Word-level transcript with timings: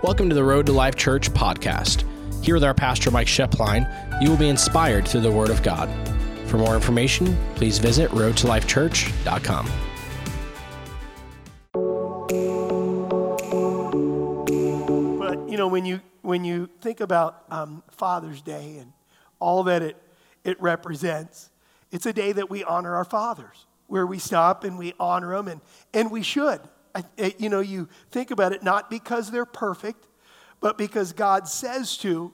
Welcome 0.00 0.28
to 0.28 0.34
the 0.36 0.44
Road 0.44 0.64
to 0.66 0.72
Life 0.72 0.94
Church 0.94 1.28
podcast. 1.32 2.04
Here 2.44 2.54
with 2.54 2.62
our 2.62 2.72
pastor, 2.72 3.10
Mike 3.10 3.26
Schoeplein, 3.26 4.22
you 4.22 4.30
will 4.30 4.36
be 4.36 4.48
inspired 4.48 5.08
through 5.08 5.22
the 5.22 5.32
Word 5.32 5.50
of 5.50 5.60
God. 5.64 5.90
For 6.46 6.56
more 6.56 6.76
information, 6.76 7.36
please 7.56 7.78
visit 7.78 8.08
roadtolifechurch.com. 8.12 9.66
But 15.18 15.50
you 15.50 15.56
know, 15.56 15.66
when 15.66 15.84
you 15.84 16.00
when 16.22 16.44
you 16.44 16.70
think 16.80 17.00
about 17.00 17.42
um, 17.50 17.82
Father's 17.90 18.40
Day 18.40 18.76
and 18.78 18.92
all 19.40 19.64
that 19.64 19.82
it 19.82 20.00
it 20.44 20.62
represents, 20.62 21.50
it's 21.90 22.06
a 22.06 22.12
day 22.12 22.30
that 22.30 22.48
we 22.48 22.62
honor 22.62 22.94
our 22.94 23.04
fathers, 23.04 23.66
where 23.88 24.06
we 24.06 24.20
stop 24.20 24.62
and 24.62 24.78
we 24.78 24.94
honor 25.00 25.34
them, 25.34 25.48
and 25.48 25.60
and 25.92 26.12
we 26.12 26.22
should. 26.22 26.60
I, 26.98 27.04
eh, 27.18 27.30
you 27.38 27.48
know, 27.48 27.60
you 27.60 27.88
think 28.10 28.30
about 28.30 28.52
it 28.52 28.62
not 28.62 28.90
because 28.90 29.30
they're 29.30 29.44
perfect, 29.44 30.06
but 30.60 30.76
because 30.76 31.12
God 31.12 31.48
says 31.48 31.96
to. 31.98 32.32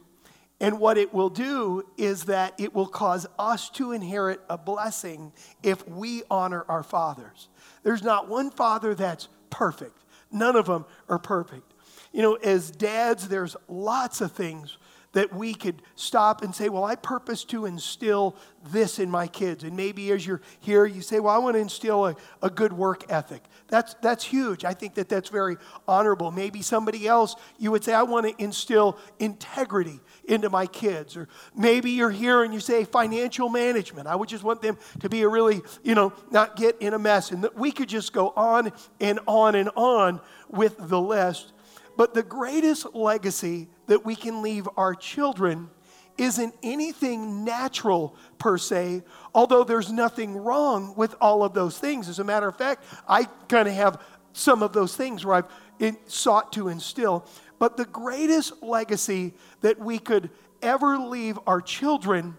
And 0.61 0.79
what 0.79 0.97
it 0.97 1.13
will 1.13 1.31
do 1.31 1.85
is 1.97 2.25
that 2.25 2.55
it 2.59 2.75
will 2.75 2.87
cause 2.87 3.27
us 3.39 3.69
to 3.71 3.93
inherit 3.93 4.41
a 4.49 4.57
blessing 4.57 5.33
if 5.63 5.87
we 5.87 6.23
honor 6.31 6.65
our 6.69 6.83
fathers. 6.83 7.49
There's 7.83 8.03
not 8.03 8.29
one 8.29 8.51
father 8.51 8.95
that's 8.95 9.29
perfect, 9.51 9.99
none 10.31 10.57
of 10.57 10.67
them 10.67 10.87
are 11.09 11.19
perfect. 11.19 11.75
You 12.13 12.23
know, 12.23 12.35
as 12.35 12.71
dads, 12.71 13.29
there's 13.29 13.57
lots 13.69 14.21
of 14.21 14.33
things 14.33 14.79
that 15.15 15.33
we 15.33 15.55
could 15.55 15.81
stop 15.97 16.43
and 16.43 16.55
say, 16.55 16.69
Well, 16.69 16.85
I 16.85 16.95
purpose 16.95 17.45
to 17.47 17.65
instill 17.65 18.37
this 18.67 18.99
in 18.99 19.11
my 19.11 19.27
kids. 19.27 19.65
And 19.65 19.77
maybe 19.77 20.11
as 20.13 20.27
you're 20.27 20.43
here, 20.61 20.85
you 20.85 21.01
say, 21.01 21.19
Well, 21.21 21.35
I 21.35 21.39
want 21.39 21.55
to 21.55 21.61
instill 21.61 22.07
a, 22.07 22.17
a 22.43 22.51
good 22.51 22.73
work 22.73 23.11
ethic. 23.11 23.43
That's, 23.69 23.95
that's 23.95 24.25
huge. 24.25 24.65
I 24.65 24.75
think 24.75 24.95
that 24.95 25.09
that's 25.09 25.31
very 25.31 25.57
honorable. 25.89 26.31
Maybe 26.31 26.61
somebody 26.63 27.09
else, 27.09 27.35
you 27.59 27.71
would 27.71 27.83
say, 27.83 27.95
I 27.95 28.03
want 28.03 28.27
to 28.27 28.43
instill 28.43 28.99
integrity 29.19 30.01
into 30.25 30.51
my 30.51 30.67
kids. 30.67 31.17
Or 31.17 31.29
maybe 31.57 31.93
you're 31.93 32.11
here 32.11 32.43
and 32.43 32.53
you 32.53 32.61
say 32.61 32.85
financial 32.85 33.49
management. 33.49 34.07
I 34.07 34.17
would 34.17 34.29
just 34.29 34.45
want 34.45 34.61
them 34.63 34.77
to 35.01 35.09
be 35.09 35.23
a 35.23 35.29
really, 35.29 35.63
you 35.83 35.95
know, 35.95 36.13
not 36.31 36.57
get 36.57 36.81
in 36.81 36.93
a 36.93 36.99
mess. 36.99 37.31
And 37.31 37.49
we 37.57 37.73
could 37.73 37.89
just 37.89 38.13
go 38.13 38.33
on 38.37 38.73
and 39.01 39.21
on 39.27 39.55
and 39.55 39.71
on 39.77 40.21
with 40.51 40.77
the 40.79 41.01
list. 41.01 41.54
But 41.97 42.15
the 42.15 42.23
greatest 42.23 42.95
legacy 42.95 43.69
that 43.87 44.05
we 44.05 44.17
can 44.17 44.43
leave 44.43 44.69
our 44.77 44.95
children 44.95 45.71
isn't 46.17 46.55
anything 46.63 47.45
natural 47.45 48.17
per 48.39 48.57
se, 48.57 49.03
although 49.35 49.65
there's 49.65 49.93
nothing 49.93 50.37
wrong 50.37 50.95
with 50.97 51.15
all 51.21 51.43
of 51.43 51.55
those 51.55 51.79
things. 51.79 52.09
As 52.09 52.19
a 52.19 52.25
matter 52.25 52.49
of 52.49 52.57
fact, 52.57 52.85
I 53.09 53.25
kind 53.49 53.67
of 53.67 53.75
have 53.75 54.01
some 54.33 54.63
of 54.63 54.73
those 54.73 54.97
things 54.97 55.25
where 55.25 55.37
I've 55.37 55.97
sought 56.07 56.53
to 56.53 56.69
instill. 56.69 57.27
But 57.59 57.77
the 57.77 57.85
greatest 57.85 58.63
legacy 58.63 59.35
that 59.61 59.79
we 59.79 59.99
could 59.99 60.31
ever 60.63 60.99
leave 60.99 61.39
our 61.47 61.61
children 61.61 62.37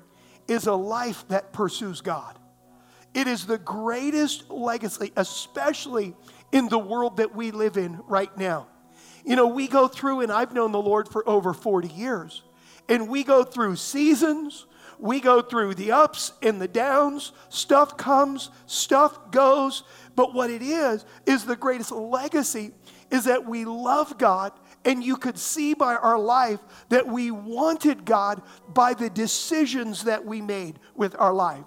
is 0.48 0.68
a 0.68 0.74
life 0.74 1.28
that 1.30 1.54
pursues 1.54 2.02
God. 2.02 2.38
It 3.14 3.28
is 3.28 3.46
the 3.46 3.58
greatest 3.58 4.50
legacy, 4.50 5.12
especially 5.16 6.16
in 6.52 6.68
the 6.68 6.80
world 6.80 7.18
that 7.18 7.34
we 7.36 7.52
live 7.52 7.78
in 7.78 8.02
right 8.08 8.36
now. 8.38 8.68
You 9.26 9.36
know, 9.36 9.48
we 9.48 9.68
go 9.68 9.88
through, 9.88 10.22
and 10.22 10.32
I've 10.32 10.54
known 10.54 10.72
the 10.72 10.82
Lord 10.82 11.10
for 11.10 11.28
over 11.28 11.54
40 11.54 11.88
years, 11.88 12.44
and 12.88 13.10
we 13.10 13.24
go 13.24 13.44
through 13.44 13.76
seasons, 13.78 14.68
we 15.00 15.20
go 15.20 15.42
through 15.42 15.76
the 15.76 15.92
ups 15.92 16.32
and 16.42 16.62
the 16.62 16.68
downs. 16.68 17.32
Stuff 17.50 17.98
comes, 17.98 18.50
stuff 18.66 19.32
goes. 19.32 19.84
But 20.16 20.34
what 20.34 20.50
it 20.50 20.62
is, 20.62 21.06
is 21.26 21.44
the 21.44 21.56
greatest 21.56 21.92
legacy 21.92 22.72
is 23.12 23.26
that 23.26 23.46
we 23.46 23.66
love 23.66 24.18
God, 24.18 24.54
and 24.86 25.04
you 25.04 25.18
could 25.18 25.38
see 25.38 25.74
by 25.74 25.96
our 25.96 26.18
life 26.18 26.60
that 26.90 27.08
we 27.08 27.32
wanted 27.32 28.06
God 28.06 28.42
by 28.70 28.94
the 28.94 29.10
decisions 29.10 30.06
that 30.06 30.26
we 30.26 30.42
made 30.42 30.80
with 30.96 31.16
our 31.20 31.34
life. 31.34 31.66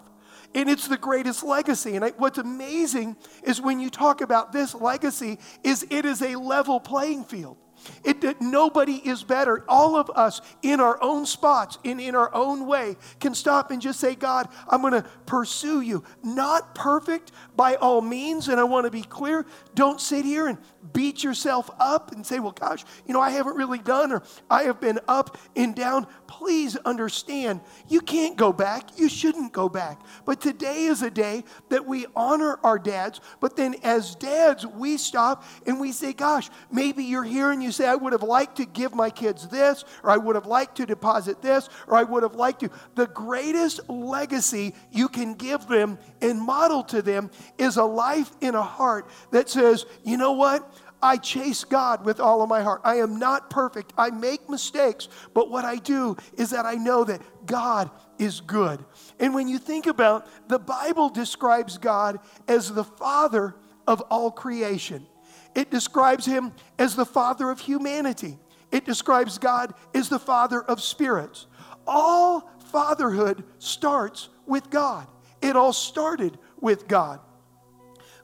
And 0.55 0.69
it's 0.69 0.89
the 0.89 0.97
greatest 0.97 1.45
legacy. 1.45 1.97
And 1.97 2.05
I, 2.05 2.11
what's 2.11 2.39
amazing 2.39 3.17
is 3.43 3.61
when 3.61 3.81
you 3.81 3.91
talk 3.91 4.21
about 4.21 4.53
this 4.53 4.75
legacy 4.75 5.39
is 5.63 5.87
it 5.91 6.05
is 6.05 6.23
a 6.23 6.37
level 6.37 6.81
playing 6.81 7.25
field. 7.25 7.59
It, 8.05 8.23
it, 8.25 8.41
nobody 8.41 8.95
is 8.95 9.23
better. 9.23 9.65
All 9.69 9.97
of 9.97 10.11
us 10.11 10.41
in 10.63 10.81
our 10.81 11.01
own 11.03 11.27
spots, 11.27 11.79
and 11.85 12.01
in 12.01 12.15
our 12.15 12.35
own 12.35 12.67
way, 12.67 12.97
can 13.21 13.35
stop 13.35 13.71
and 13.71 13.81
just 13.81 14.01
say, 14.01 14.15
God, 14.15 14.49
I'm 14.69 14.81
going 14.81 14.95
to 14.95 15.09
pursue 15.27 15.81
you. 15.81 16.05
Not 16.23 16.75
perfect 16.75 17.33
by 17.57 17.77
all 17.77 18.01
means. 18.01 18.49
And 18.49 18.59
I 18.59 18.65
want 18.65 18.87
to 18.87 18.91
be 18.91 19.03
clear 19.03 19.47
don't 19.75 20.01
sit 20.01 20.25
here 20.25 20.49
and 20.49 20.59
beat 20.93 21.23
yourself 21.25 21.71
up 21.79 22.13
and 22.13 22.25
say, 22.25 22.39
well, 22.39 22.53
gosh, 22.53 22.85
you 23.07 23.13
know, 23.13 23.21
I 23.21 23.31
haven't 23.31 23.57
really 23.57 23.79
done 23.79 24.13
or 24.13 24.23
I 24.51 24.65
have 24.65 24.81
been 24.81 25.01
up 25.09 25.39
and 25.57 25.75
down. 25.75 26.07
Please 26.27 26.77
understand, 26.77 27.61
you 27.89 28.01
can't 28.01 28.37
go 28.37 28.53
back. 28.53 28.99
You 28.99 29.09
shouldn't 29.09 29.53
go 29.53 29.69
back. 29.69 30.01
But 30.25 30.41
today 30.41 30.85
is 30.85 31.03
a 31.03 31.11
day 31.11 31.45
that 31.69 31.87
we 31.87 32.07
honor 32.15 32.59
our 32.63 32.79
dads. 32.79 33.21
But 33.41 33.57
then 33.57 33.77
as 33.83 34.15
dads, 34.15 34.67
we 34.67 34.97
stop 34.97 35.45
and 35.67 35.81
we 35.81 35.93
say, 35.93 36.13
gosh, 36.13 36.49
maybe 36.71 37.05
you're 37.05 37.25
here 37.25 37.51
and 37.51 37.63
you 37.63 37.73
say, 37.73 37.87
I 37.87 37.95
would 37.95 38.13
have 38.13 38.23
liked 38.23 38.57
to 38.57 38.67
give 38.67 38.95
my 38.95 39.11
kids 39.11 39.49
this, 39.49 39.85
or 40.03 40.11
I 40.11 40.17
would 40.17 40.35
have 40.35 40.47
liked 40.47 40.77
to 40.77 40.87
deposit 40.87 41.43
this, 41.43 41.69
or 41.87 41.97
I 41.97 42.05
would 42.05 42.23
have 42.23 42.35
liked 42.35 42.61
to. 42.61 42.71
The 42.95 43.07
greatest 43.07 43.89
legacy 43.89 44.75
you 44.93 45.09
can 45.09 45.35
give 45.35 45.67
them 45.67 45.99
and 46.21 46.41
model 46.41 46.83
to 46.85 47.03
them 47.03 47.31
is 47.59 47.77
a 47.77 47.85
life 47.85 48.31
in 48.41 48.55
a 48.55 48.63
heart 48.63 49.09
that 49.33 49.49
says, 49.49 49.87
you 50.05 50.17
know 50.17 50.33
what? 50.33 50.78
I 51.03 51.17
chase 51.17 51.65
God 51.65 52.05
with 52.05 52.19
all 52.21 52.43
of 52.43 52.49
my 52.49 52.63
heart. 52.63 52.81
I 52.85 52.97
am 52.97 53.19
not 53.19 53.51
perfect. 53.51 53.93
I 53.97 54.11
make 54.11 54.49
mistakes, 54.51 55.09
but 55.33 55.51
what 55.51 55.65
I 55.65 55.77
do 55.77 56.17
is 56.37 56.51
that 56.51 56.67
I 56.67 56.75
know 56.75 57.05
that 57.05 57.23
God 57.47 57.91
is 58.19 58.41
good. 58.41 58.85
And 59.21 59.35
when 59.35 59.49
you 59.49 59.59
think 59.59 59.87
about 59.87 60.27
the 60.49 60.59
Bible 60.59 61.09
describes 61.09 61.79
God 61.79 62.19
as 62.49 62.73
the 62.73 62.85
father 62.85 63.55
of 63.89 64.03
all 64.11 64.31
creation. 64.31 65.07
It 65.55 65.71
describes 65.71 66.27
him 66.27 66.53
as 66.79 66.95
the 66.95 67.07
father 67.07 67.51
of 67.51 67.59
humanity. 67.59 68.39
It 68.71 68.85
describes 68.85 69.39
God 69.39 69.73
as 69.95 70.11
the 70.11 70.19
father 70.19 70.63
of 70.63 70.83
spirits. 70.83 71.47
All 71.87 72.51
fatherhood 72.67 73.43
starts 73.59 74.29
with 74.47 74.69
God. 74.69 75.07
It 75.41 75.57
all 75.57 75.73
started 75.73 76.39
with 76.61 76.87
God. 76.87 77.21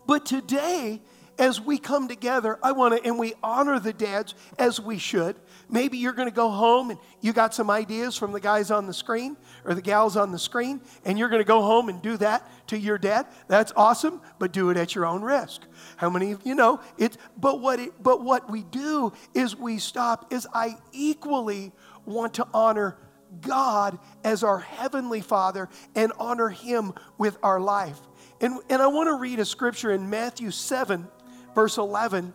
But 0.06 0.26
today, 0.26 1.00
as 1.38 1.60
we 1.60 1.78
come 1.78 2.08
together, 2.08 2.58
I 2.62 2.72
want 2.72 2.96
to, 2.96 3.06
and 3.06 3.18
we 3.18 3.34
honor 3.42 3.78
the 3.78 3.92
dads 3.92 4.34
as 4.58 4.80
we 4.80 4.98
should. 4.98 5.36
Maybe 5.68 5.98
you're 5.98 6.12
going 6.12 6.28
to 6.28 6.34
go 6.34 6.50
home 6.50 6.90
and 6.90 6.98
you 7.20 7.32
got 7.32 7.54
some 7.54 7.70
ideas 7.70 8.16
from 8.16 8.32
the 8.32 8.40
guys 8.40 8.70
on 8.70 8.86
the 8.86 8.94
screen 8.94 9.36
or 9.64 9.74
the 9.74 9.82
gals 9.82 10.16
on 10.16 10.32
the 10.32 10.38
screen, 10.38 10.80
and 11.04 11.18
you're 11.18 11.28
going 11.28 11.42
to 11.42 11.46
go 11.46 11.62
home 11.62 11.88
and 11.88 12.00
do 12.02 12.16
that 12.18 12.48
to 12.68 12.78
your 12.78 12.98
dad. 12.98 13.26
That's 13.48 13.72
awesome, 13.76 14.20
but 14.38 14.52
do 14.52 14.70
it 14.70 14.76
at 14.76 14.94
your 14.94 15.06
own 15.06 15.22
risk. 15.22 15.62
How 15.96 16.10
many 16.10 16.32
of 16.32 16.44
you 16.44 16.54
know 16.54 16.80
it? 16.98 17.16
But 17.36 17.60
what 17.60 17.80
it, 17.80 18.02
but 18.02 18.22
what 18.22 18.50
we 18.50 18.62
do 18.62 19.12
is 19.34 19.56
we 19.56 19.78
stop. 19.78 20.32
Is 20.32 20.46
I 20.52 20.76
equally 20.92 21.72
want 22.04 22.34
to 22.34 22.46
honor 22.52 22.96
God 23.40 23.98
as 24.22 24.42
our 24.42 24.58
heavenly 24.58 25.20
Father 25.20 25.68
and 25.94 26.12
honor 26.18 26.48
Him 26.48 26.94
with 27.18 27.36
our 27.42 27.60
life. 27.60 27.98
And, 28.40 28.60
and 28.68 28.82
I 28.82 28.86
want 28.88 29.08
to 29.08 29.14
read 29.14 29.38
a 29.38 29.44
scripture 29.44 29.90
in 29.90 30.10
Matthew 30.10 30.50
7, 30.50 31.08
verse 31.54 31.78
11. 31.78 32.34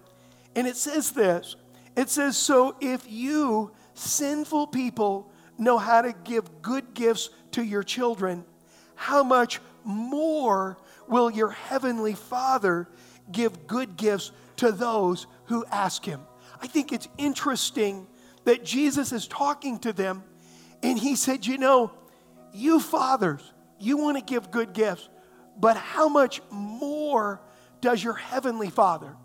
And 0.56 0.68
it 0.68 0.75
says 0.75 1.12
this 1.12 1.56
It 1.96 2.09
says, 2.09 2.38
So 2.38 2.75
if 2.80 3.09
you, 3.09 3.72
sinful 3.94 4.68
people, 4.68 5.31
know 5.57 5.78
how 5.78 6.02
to 6.02 6.13
give 6.24 6.62
good 6.62 6.94
gifts 6.94 7.29
to 7.52 7.63
your 7.63 7.84
children, 7.84 8.46
how 8.96 9.24
much 9.24 9.59
more 9.84 10.78
will 11.08 11.29
your 11.29 11.50
heavenly 11.50 12.13
Father 12.13 12.88
give 13.31 13.68
good 13.68 13.97
gifts 13.97 14.31
to 14.58 14.72
those 14.72 15.28
who 15.46 15.66
ask 15.66 16.06
him? 16.06 16.22
I 16.62 16.68
think 16.68 16.91
it's 16.91 17.08
interesting 17.18 18.08
that 18.46 18.64
Jesus 18.64 19.11
is 19.11 19.28
talking 19.28 19.79
to 19.79 19.93
them 19.93 20.23
and 20.82 20.97
he 20.97 21.16
said, 21.16 21.46
You 21.46 21.58
know, 21.58 21.91
you 22.53 22.79
fathers, 22.79 23.41
you 23.79 23.97
want 23.97 24.17
to 24.17 24.23
give 24.23 24.52
good 24.52 24.73
gifts, 24.73 25.08
but 25.59 25.78
how 25.78 26.09
much 26.09 26.41
more 26.49 27.41
does 27.81 28.03
your 28.03 28.14
heavenly 28.14 28.70
Father? 28.70 29.16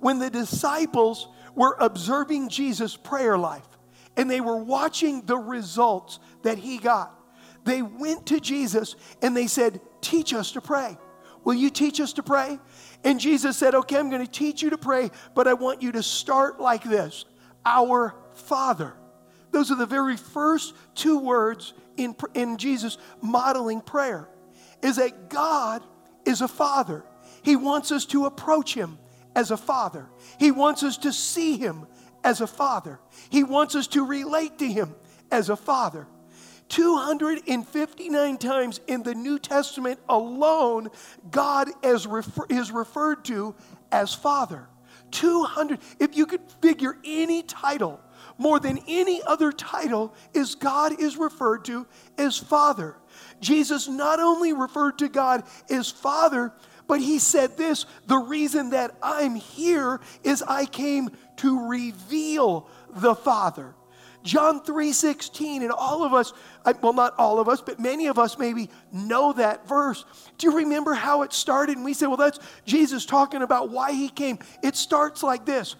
When 0.00 0.18
the 0.18 0.30
disciples 0.30 1.28
were 1.54 1.76
observing 1.78 2.48
Jesus' 2.48 2.96
prayer 2.96 3.36
life 3.36 3.68
and 4.16 4.30
they 4.30 4.40
were 4.40 4.56
watching 4.56 5.22
the 5.22 5.36
results 5.36 6.18
that 6.42 6.58
he 6.58 6.78
got, 6.78 7.14
they 7.64 7.82
went 7.82 8.26
to 8.26 8.40
Jesus 8.40 8.96
and 9.22 9.36
they 9.36 9.46
said, 9.46 9.80
Teach 10.00 10.32
us 10.32 10.52
to 10.52 10.60
pray. 10.60 10.96
Will 11.44 11.54
you 11.54 11.70
teach 11.70 12.00
us 12.00 12.14
to 12.14 12.22
pray? 12.22 12.58
And 13.04 13.20
Jesus 13.20 13.56
said, 13.56 13.74
Okay, 13.74 13.96
I'm 13.96 14.10
going 14.10 14.24
to 14.24 14.30
teach 14.30 14.62
you 14.62 14.70
to 14.70 14.78
pray, 14.78 15.10
but 15.34 15.46
I 15.46 15.54
want 15.54 15.82
you 15.82 15.92
to 15.92 16.02
start 16.02 16.60
like 16.60 16.82
this 16.82 17.24
Our 17.66 18.14
Father. 18.32 18.94
Those 19.50 19.70
are 19.70 19.76
the 19.76 19.86
very 19.86 20.16
first 20.16 20.74
two 20.94 21.18
words 21.18 21.74
in, 21.96 22.14
in 22.34 22.56
Jesus 22.56 22.98
modeling 23.20 23.80
prayer 23.80 24.28
is 24.82 24.96
that 24.96 25.28
God 25.28 25.82
is 26.24 26.40
a 26.40 26.48
father. 26.48 27.04
He 27.42 27.56
wants 27.56 27.92
us 27.92 28.04
to 28.06 28.26
approach 28.26 28.74
him 28.74 28.98
as 29.34 29.50
a 29.50 29.56
father. 29.56 30.06
He 30.38 30.50
wants 30.50 30.82
us 30.82 30.96
to 30.98 31.12
see 31.12 31.56
him 31.56 31.86
as 32.24 32.40
a 32.40 32.46
father. 32.46 33.00
He 33.30 33.44
wants 33.44 33.74
us 33.74 33.86
to 33.88 34.04
relate 34.04 34.58
to 34.58 34.66
him 34.66 34.94
as 35.30 35.48
a 35.48 35.56
father. 35.56 36.06
259 36.68 38.38
times 38.38 38.80
in 38.86 39.02
the 39.02 39.14
New 39.14 39.38
Testament 39.38 39.98
alone, 40.08 40.88
God 41.30 41.68
is, 41.82 42.06
refer- 42.06 42.46
is 42.48 42.70
referred 42.70 43.24
to 43.26 43.54
as 43.90 44.14
Father. 44.14 44.68
200. 45.10 45.80
If 45.98 46.16
you 46.16 46.26
could 46.26 46.40
figure 46.62 46.96
any 47.04 47.42
title 47.42 48.00
more 48.38 48.60
than 48.60 48.78
any 48.86 49.20
other 49.26 49.50
title, 49.50 50.14
is 50.32 50.54
God 50.54 51.00
is 51.00 51.16
referred 51.16 51.64
to 51.66 51.86
as 52.16 52.38
Father. 52.38 52.96
Jesus 53.40 53.88
not 53.88 54.20
only 54.20 54.52
referred 54.52 54.98
to 54.98 55.08
God 55.08 55.42
as 55.68 55.90
Father, 55.90 56.52
but 56.90 57.00
he 57.00 57.20
said 57.20 57.56
this 57.56 57.86
the 58.08 58.18
reason 58.18 58.70
that 58.70 58.96
I'm 59.00 59.36
here 59.36 60.00
is 60.24 60.42
I 60.42 60.66
came 60.66 61.10
to 61.36 61.68
reveal 61.68 62.68
the 62.90 63.14
Father. 63.14 63.76
John 64.24 64.60
3:16 64.60 65.62
and 65.62 65.70
all 65.70 66.02
of 66.02 66.12
us 66.12 66.32
well 66.82 66.92
not 66.92 67.14
all 67.16 67.38
of 67.38 67.48
us 67.48 67.60
but 67.60 67.78
many 67.78 68.08
of 68.08 68.18
us 68.18 68.38
maybe 68.38 68.70
know 68.90 69.32
that 69.34 69.68
verse. 69.68 70.04
Do 70.36 70.50
you 70.50 70.56
remember 70.56 70.92
how 70.92 71.22
it 71.22 71.32
started? 71.32 71.76
And 71.76 71.84
we 71.84 71.94
say, 71.94 72.08
well 72.08 72.16
that's 72.16 72.40
Jesus 72.66 73.06
talking 73.06 73.42
about 73.42 73.70
why 73.70 73.92
he 73.92 74.08
came. 74.08 74.40
It 74.60 74.74
starts 74.74 75.22
like 75.22 75.46
this. 75.46 75.76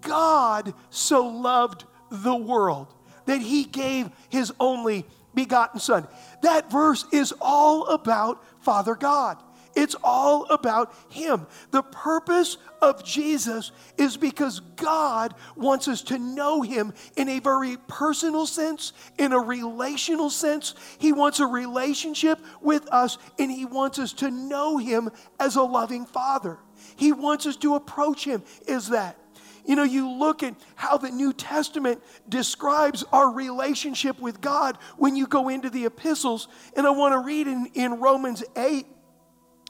God 0.00 0.74
so 0.90 1.26
loved 1.26 1.82
the 2.08 2.36
world 2.36 2.94
that 3.24 3.40
he 3.40 3.64
gave 3.64 4.10
his 4.28 4.52
only 4.60 5.06
begotten 5.34 5.80
son. 5.80 6.06
That 6.42 6.70
verse 6.70 7.04
is 7.10 7.34
all 7.40 7.88
about 7.88 8.44
Father 8.60 8.94
God. 8.94 9.42
It's 9.76 9.94
all 10.02 10.46
about 10.46 10.94
Him. 11.10 11.46
The 11.70 11.82
purpose 11.82 12.56
of 12.80 13.04
Jesus 13.04 13.72
is 13.98 14.16
because 14.16 14.60
God 14.76 15.34
wants 15.54 15.86
us 15.86 16.00
to 16.04 16.18
know 16.18 16.62
Him 16.62 16.94
in 17.16 17.28
a 17.28 17.40
very 17.40 17.76
personal 17.86 18.46
sense, 18.46 18.94
in 19.18 19.32
a 19.32 19.38
relational 19.38 20.30
sense. 20.30 20.74
He 20.98 21.12
wants 21.12 21.40
a 21.40 21.46
relationship 21.46 22.38
with 22.62 22.88
us, 22.90 23.18
and 23.38 23.50
He 23.50 23.66
wants 23.66 23.98
us 23.98 24.14
to 24.14 24.30
know 24.30 24.78
Him 24.78 25.10
as 25.38 25.56
a 25.56 25.62
loving 25.62 26.06
Father. 26.06 26.58
He 26.96 27.12
wants 27.12 27.44
us 27.44 27.56
to 27.56 27.74
approach 27.74 28.24
Him 28.24 28.42
Is 28.66 28.88
that. 28.88 29.18
You 29.66 29.74
know, 29.74 29.82
you 29.82 30.08
look 30.08 30.42
at 30.42 30.54
how 30.76 30.96
the 30.96 31.10
New 31.10 31.32
Testament 31.32 32.00
describes 32.28 33.04
our 33.12 33.30
relationship 33.32 34.20
with 34.20 34.40
God 34.40 34.78
when 34.96 35.16
you 35.16 35.26
go 35.26 35.48
into 35.48 35.70
the 35.70 35.86
epistles. 35.86 36.46
And 36.76 36.86
I 36.86 36.90
want 36.90 37.14
to 37.14 37.18
read 37.18 37.48
in, 37.48 37.66
in 37.74 37.98
Romans 37.98 38.44
8, 38.56 38.86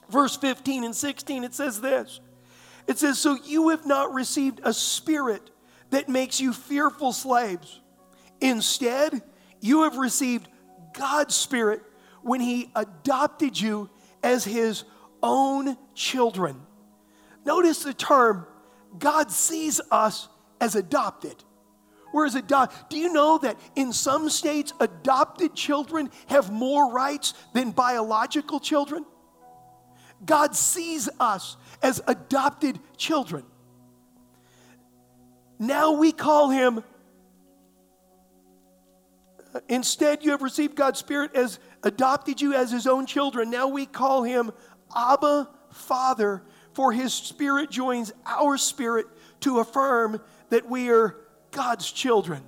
verse 0.09 0.35
15 0.37 0.83
and 0.83 0.95
16, 0.95 1.43
it 1.43 1.53
says 1.53 1.81
this 1.81 2.19
It 2.87 2.97
says, 2.97 3.19
So 3.19 3.37
you 3.45 3.69
have 3.69 3.85
not 3.85 4.13
received 4.13 4.61
a 4.63 4.73
spirit 4.73 5.49
that 5.89 6.09
makes 6.09 6.39
you 6.39 6.53
fearful 6.53 7.13
slaves. 7.13 7.81
Instead, 8.41 9.21
you 9.61 9.83
have 9.83 9.97
received 9.97 10.47
God's 10.93 11.35
spirit 11.35 11.81
when 12.21 12.41
He 12.41 12.69
adopted 12.75 13.59
you 13.59 13.89
as 14.23 14.43
His 14.43 14.83
own 15.23 15.77
children. 15.95 16.61
Notice 17.45 17.83
the 17.83 17.93
term 17.93 18.45
God 18.99 19.31
sees 19.31 19.79
us 19.91 20.27
as 20.59 20.75
adopted. 20.75 21.35
Whereas 22.11 22.35
adopted, 22.35 22.77
do 22.89 22.97
you 22.97 23.11
know 23.11 23.37
that 23.39 23.59
in 23.75 23.91
some 23.93 24.29
states, 24.29 24.73
adopted 24.79 25.53
children 25.53 26.09
have 26.27 26.51
more 26.51 26.91
rights 26.91 27.33
than 27.53 27.71
biological 27.71 28.59
children? 28.59 29.05
God 30.25 30.55
sees 30.55 31.09
us 31.19 31.57
as 31.81 32.01
adopted 32.07 32.79
children. 32.97 33.43
Now 35.59 35.93
we 35.93 36.11
call 36.11 36.49
him, 36.49 36.83
uh, 39.53 39.59
instead, 39.67 40.23
you 40.23 40.31
have 40.31 40.41
received 40.41 40.75
God's 40.75 40.99
Spirit 40.99 41.35
as 41.35 41.59
adopted 41.83 42.41
you 42.41 42.53
as 42.53 42.71
his 42.71 42.87
own 42.87 43.05
children. 43.05 43.49
Now 43.49 43.67
we 43.67 43.85
call 43.85 44.23
him 44.23 44.51
Abba 44.95 45.49
Father, 45.71 46.43
for 46.73 46.91
his 46.91 47.13
Spirit 47.13 47.69
joins 47.69 48.11
our 48.25 48.57
spirit 48.57 49.07
to 49.41 49.59
affirm 49.59 50.21
that 50.49 50.69
we 50.69 50.89
are 50.89 51.15
God's 51.51 51.91
children. 51.91 52.43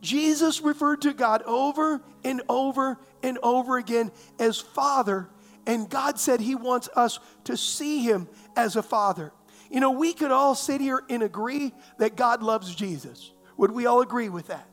Jesus 0.00 0.60
referred 0.60 1.02
to 1.02 1.12
God 1.12 1.42
over 1.42 2.02
and 2.24 2.42
over 2.48 2.98
and 3.22 3.38
over 3.42 3.76
again 3.76 4.12
as 4.38 4.60
Father 4.60 5.28
and 5.66 5.88
God 5.90 6.18
said 6.18 6.40
He 6.40 6.54
wants 6.54 6.88
us 6.94 7.18
to 7.44 7.56
see 7.56 8.02
Him 8.02 8.28
as 8.56 8.76
a 8.76 8.82
Father. 8.82 9.32
You 9.70 9.80
know, 9.80 9.90
we 9.90 10.12
could 10.12 10.30
all 10.30 10.54
sit 10.54 10.80
here 10.80 11.02
and 11.10 11.22
agree 11.22 11.72
that 11.98 12.16
God 12.16 12.42
loves 12.42 12.74
Jesus. 12.74 13.32
Would 13.56 13.72
we 13.72 13.86
all 13.86 14.00
agree 14.00 14.28
with 14.28 14.48
that? 14.48 14.68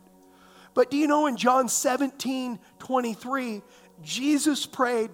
But 0.73 0.91
do 0.91 0.97
you 0.97 1.07
know 1.07 1.27
in 1.27 1.37
John 1.37 1.67
17 1.67 2.59
23, 2.79 3.61
Jesus 4.01 4.65
prayed 4.65 5.11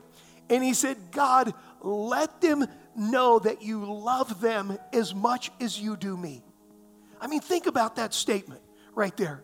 and 0.49 0.63
He 0.63 0.73
said, 0.73 0.97
God, 1.11 1.53
let 1.81 2.41
them 2.41 2.65
know 2.95 3.39
that 3.39 3.61
you 3.61 3.85
love 3.85 4.41
them 4.41 4.77
as 4.91 5.15
much 5.15 5.51
as 5.59 5.79
you 5.79 5.95
do 5.95 6.15
me. 6.15 6.43
I 7.21 7.27
mean, 7.27 7.41
think 7.41 7.65
about 7.65 7.95
that 7.95 8.13
statement 8.13 8.61
right 8.93 9.15
there. 9.15 9.43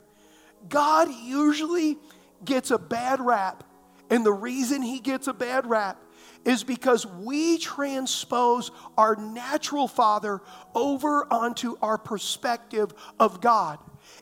God 0.68 1.10
usually 1.24 1.98
gets 2.44 2.72
a 2.72 2.78
bad 2.78 3.22
rap, 3.22 3.64
and 4.10 4.26
the 4.26 4.34
reason 4.34 4.82
he 4.82 5.00
gets 5.00 5.28
a 5.28 5.34
bad 5.34 5.66
rap 5.68 6.02
is 6.46 6.64
because 6.64 7.06
we 7.06 7.58
transpose 7.58 8.72
our 8.98 9.16
natural 9.16 9.88
father 9.88 10.42
over 10.74 11.32
onto 11.34 11.76
our 11.82 11.98
perspective 11.98 12.94
of 13.20 13.42
God. 13.42 13.80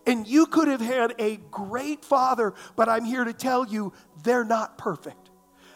And 0.08 0.25
you 0.25 0.46
could 0.46 0.70
have 0.70 0.81
had 0.81 1.14
a 1.20 1.38
great 1.52 2.04
father, 2.04 2.54
but 2.75 2.90
I'm 2.90 3.06
here 3.06 3.24
to 3.25 3.34
tell 3.34 3.68
you 3.68 3.94
they're 4.24 4.46
not 4.46 4.78
perfect. 4.78 5.30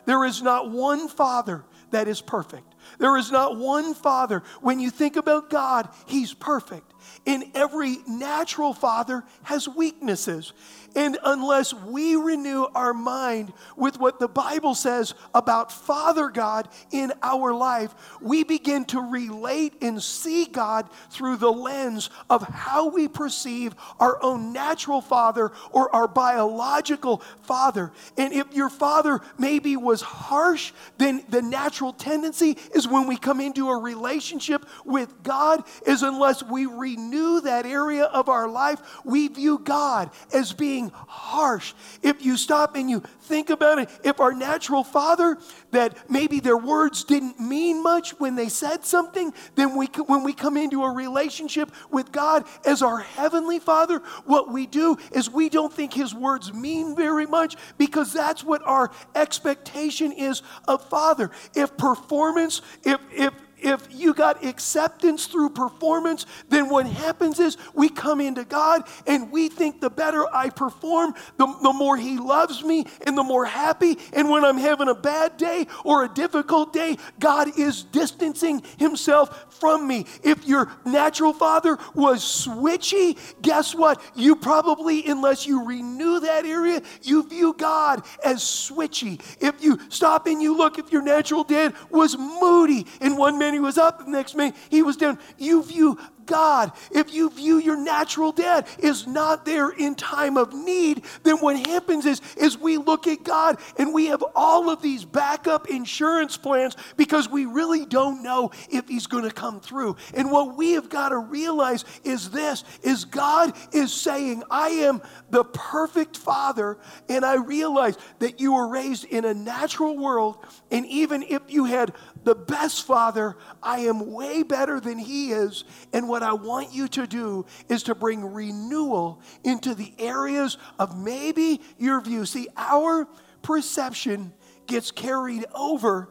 There 0.06 0.24
is 0.24 0.42
not 0.42 0.72
one 0.72 1.10
father 1.10 1.66
that 1.92 2.08
is 2.08 2.22
perfect. 2.22 2.76
There 2.98 3.18
is 3.18 3.32
not 3.32 3.58
one 3.58 3.94
father. 3.94 4.44
When 4.62 4.80
you 4.80 4.90
think 4.90 5.18
about 5.18 5.50
God, 5.50 5.90
He's 6.06 6.34
perfect. 6.34 6.94
And 7.26 7.46
every 7.54 7.98
natural 8.08 8.74
father 8.74 9.24
has 9.44 9.68
weaknesses. 9.68 10.54
And 10.96 11.18
unless 11.24 11.74
we 11.74 12.16
renew 12.16 12.66
our 12.74 12.94
mind 12.94 13.54
with 13.76 14.00
what 14.00 14.20
the 14.20 14.28
Bible 14.28 14.74
says 14.74 15.14
about 15.34 15.72
Father 15.72 16.30
God 16.30 16.68
in 16.92 17.14
our 17.22 17.54
life, 17.54 17.94
we 18.22 18.44
begin 18.44 18.86
to 18.86 19.02
relate 19.02 19.74
and 19.82 20.02
see 20.02 20.46
God 20.46 20.90
through 21.12 21.38
the 21.38 21.52
lens 21.52 22.10
of 22.30 22.42
how 22.42 22.90
we 22.90 23.08
perceive 23.08 23.76
our 24.00 24.22
own 24.24 24.54
natural 24.54 25.02
father 25.02 25.52
or 25.72 25.94
our 25.96 26.08
biological 26.08 27.22
father. 27.44 27.92
And 28.18 28.34
if 28.34 28.54
your 28.54 28.70
father 28.70 29.22
maybe 29.38 29.78
was 29.78 30.02
harsh, 30.02 30.72
then 30.98 31.24
the 31.30 31.42
natural 31.42 31.94
tendency 31.94 32.58
is 32.74 32.88
when 32.88 33.08
we 33.08 33.18
come 33.18 33.40
into 33.40 33.70
a 33.70 33.78
relationship 33.78 34.66
with 34.84 35.24
God, 35.24 35.64
is 35.86 36.02
unless 36.02 36.42
we 36.42 36.66
renew 36.66 37.42
that 37.42 37.66
area 37.66 38.06
of 38.06 38.30
our 38.30 38.48
life, 38.48 38.82
we 39.06 39.28
view 39.28 39.60
God 39.60 40.10
as 40.34 40.54
being 40.54 40.87
harsh. 40.94 41.74
If 42.02 42.24
you 42.24 42.38
stop 42.38 42.76
and 42.76 42.90
you 42.90 43.02
think 43.22 43.50
about 43.50 43.80
it, 43.80 43.90
if 44.04 44.20
our 44.20 44.34
natural 44.34 44.84
father, 44.84 45.38
that 45.72 46.10
maybe 46.10 46.40
their 46.40 46.58
words 46.58 47.04
didn't 47.04 47.40
mean 47.40 47.84
much 47.84 48.20
when 48.20 48.36
they 48.36 48.50
said 48.50 48.86
something, 48.86 49.34
then 49.56 49.76
we, 49.76 49.88
when 50.06 50.24
we 50.24 50.34
come 50.34 50.58
into 50.58 50.84
a 50.84 50.92
relationship 50.92 51.72
with 51.92 52.12
God 52.12 52.46
as 52.66 52.82
our 52.82 53.00
heavenly 53.00 53.60
father, 53.60 54.00
what 54.26 54.52
we 54.52 54.66
do 54.66 54.98
is 55.12 55.30
we 55.30 55.50
don't 55.50 55.74
think 55.74 55.94
his 55.94 56.14
words 56.14 56.54
mean 56.54 56.96
very 56.96 57.26
much 57.26 57.56
because 57.78 58.14
that's 58.14 58.44
what 58.44 58.62
our 58.66 58.92
expectation 59.16 60.12
is 60.12 60.42
of 60.68 60.88
father. 60.90 61.32
If 61.56 61.78
performance, 61.78 62.62
if, 62.84 63.00
if, 63.12 63.34
if 63.60 63.88
you 63.92 64.14
got 64.14 64.44
acceptance 64.44 65.26
through 65.26 65.50
performance, 65.50 66.26
then 66.50 66.70
what 66.70 66.86
happens 66.86 67.40
is 67.40 67.58
we 67.74 67.90
come 67.90 68.22
into 68.22 68.46
God 68.46 68.84
and 69.06 69.32
we 69.32 69.50
think 69.50 69.82
the 69.82 69.90
better 69.90 70.26
I 70.34 70.50
perform, 70.50 71.14
the, 71.38 71.48
the 71.62 71.74
more 71.74 71.98
He 71.98 72.18
loves 72.18 72.64
me 72.64 72.86
and 73.06 73.18
the 73.18 73.24
more 73.24 73.46
happy. 73.46 73.98
And 74.14 74.30
when 74.30 74.46
I'm 74.46 74.58
having 74.58 74.90
a 74.90 74.96
bad 74.96 75.38
day 75.38 75.68
or 75.84 76.06
a 76.06 76.10
difficult 76.10 76.74
day, 76.74 76.98
God 77.20 77.58
is 77.58 77.84
distancing 77.84 78.64
Himself 78.78 79.57
from 79.60 79.88
me. 79.88 80.06
If 80.24 80.46
your 80.46 80.72
natural 80.86 81.34
father 81.34 81.78
was 81.94 82.22
switchy, 82.22 83.18
guess 83.42 83.74
what? 83.76 84.02
You 84.16 84.36
probably, 84.36 85.06
unless 85.08 85.46
you 85.46 85.66
renew 85.66 86.20
that 86.22 86.46
area, 86.46 86.82
you 87.04 87.28
view 87.28 87.54
God 87.58 88.04
as 88.24 88.40
switchy. 88.40 89.22
If 89.42 89.64
you 89.64 89.80
stop 89.90 90.28
and 90.28 90.42
you 90.42 90.56
look, 90.56 90.78
if 90.80 90.92
your 90.92 91.02
natural 91.02 91.44
dad 91.44 91.74
was 91.90 92.18
moody 92.18 92.86
and 93.02 93.18
one 93.18 93.38
minute 93.38 93.56
he 93.56 93.60
was 93.60 93.78
up, 93.78 94.06
the 94.06 94.12
next 94.12 94.36
minute 94.36 94.56
he 94.70 94.82
was 94.82 94.98
down. 94.98 95.20
You 95.38 95.64
view 95.64 95.98
God, 96.28 96.72
if 96.92 97.14
you 97.14 97.30
view 97.30 97.58
your 97.58 97.78
natural 97.78 98.32
dad 98.32 98.68
is 98.80 99.08
not 99.08 99.46
there 99.46 99.70
in 99.70 99.96
time 99.96 100.38
of 100.38 100.54
need, 100.54 101.04
then 101.24 101.38
what 101.38 101.58
happens 101.68 102.06
is, 102.06 102.22
is 102.36 102.58
we 102.58 102.78
look 102.78 103.08
at 103.08 103.24
God 103.24 103.58
and 103.78 103.94
we 103.94 104.08
have 104.08 104.24
all 104.36 104.70
of 104.70 104.82
these 104.82 105.06
backup 105.06 105.70
insurance 105.70 106.38
plans 106.38 106.76
because 106.98 107.30
we 107.30 107.46
really 107.46 107.86
don't 107.86 108.22
know 108.22 108.52
if 108.70 108.88
he's 108.88 109.08
going 109.08 109.24
to 109.24 109.32
come 109.32 109.60
through. 109.60 109.96
And 110.14 110.30
what 110.30 110.56
we 110.56 110.74
have 110.74 110.90
got 110.90 111.10
to 111.10 111.18
realize 111.18 111.86
is 112.04 112.30
this 112.30 112.64
is 112.84 113.06
God 113.06 113.56
is 113.72 113.94
saying, 113.94 114.44
I 114.52 114.70
am 114.70 115.02
the 115.30 115.44
perfect 115.46 116.18
father 116.18 116.78
and 117.10 117.26
I 117.26 117.36
realize 117.36 117.98
that 118.20 118.40
you 118.40 118.54
were 118.54 118.68
raised 118.68 119.06
in 119.06 119.26
a 119.26 119.34
natural 119.34 119.98
world 119.98 120.38
and 120.72 120.86
even 120.86 121.24
if 121.24 121.42
you 121.48 121.66
had 121.66 121.94
the 122.24 122.36
best 122.36 122.86
father, 122.86 123.36
I 123.62 123.80
am 123.82 124.12
way 124.12 124.44
better 124.44 124.80
than 124.80 124.98
he 124.98 125.32
is. 125.32 125.64
And 125.94 126.08
what 126.08 126.24
I 126.24 126.34
want 126.34 126.74
you 126.74 126.88
to 126.90 127.08
do 127.08 127.46
is 127.70 127.84
to 127.84 127.96
bring 127.96 128.34
renewal 128.34 129.22
into 129.44 129.76
the 129.76 129.94
areas 130.00 130.58
of 130.80 130.98
maybe 130.98 131.62
your 131.78 132.02
view. 132.02 132.26
See, 132.26 132.48
our 132.56 133.08
perception 133.42 134.34
gets 134.68 134.92
carried 134.92 135.46
over, 135.54 136.10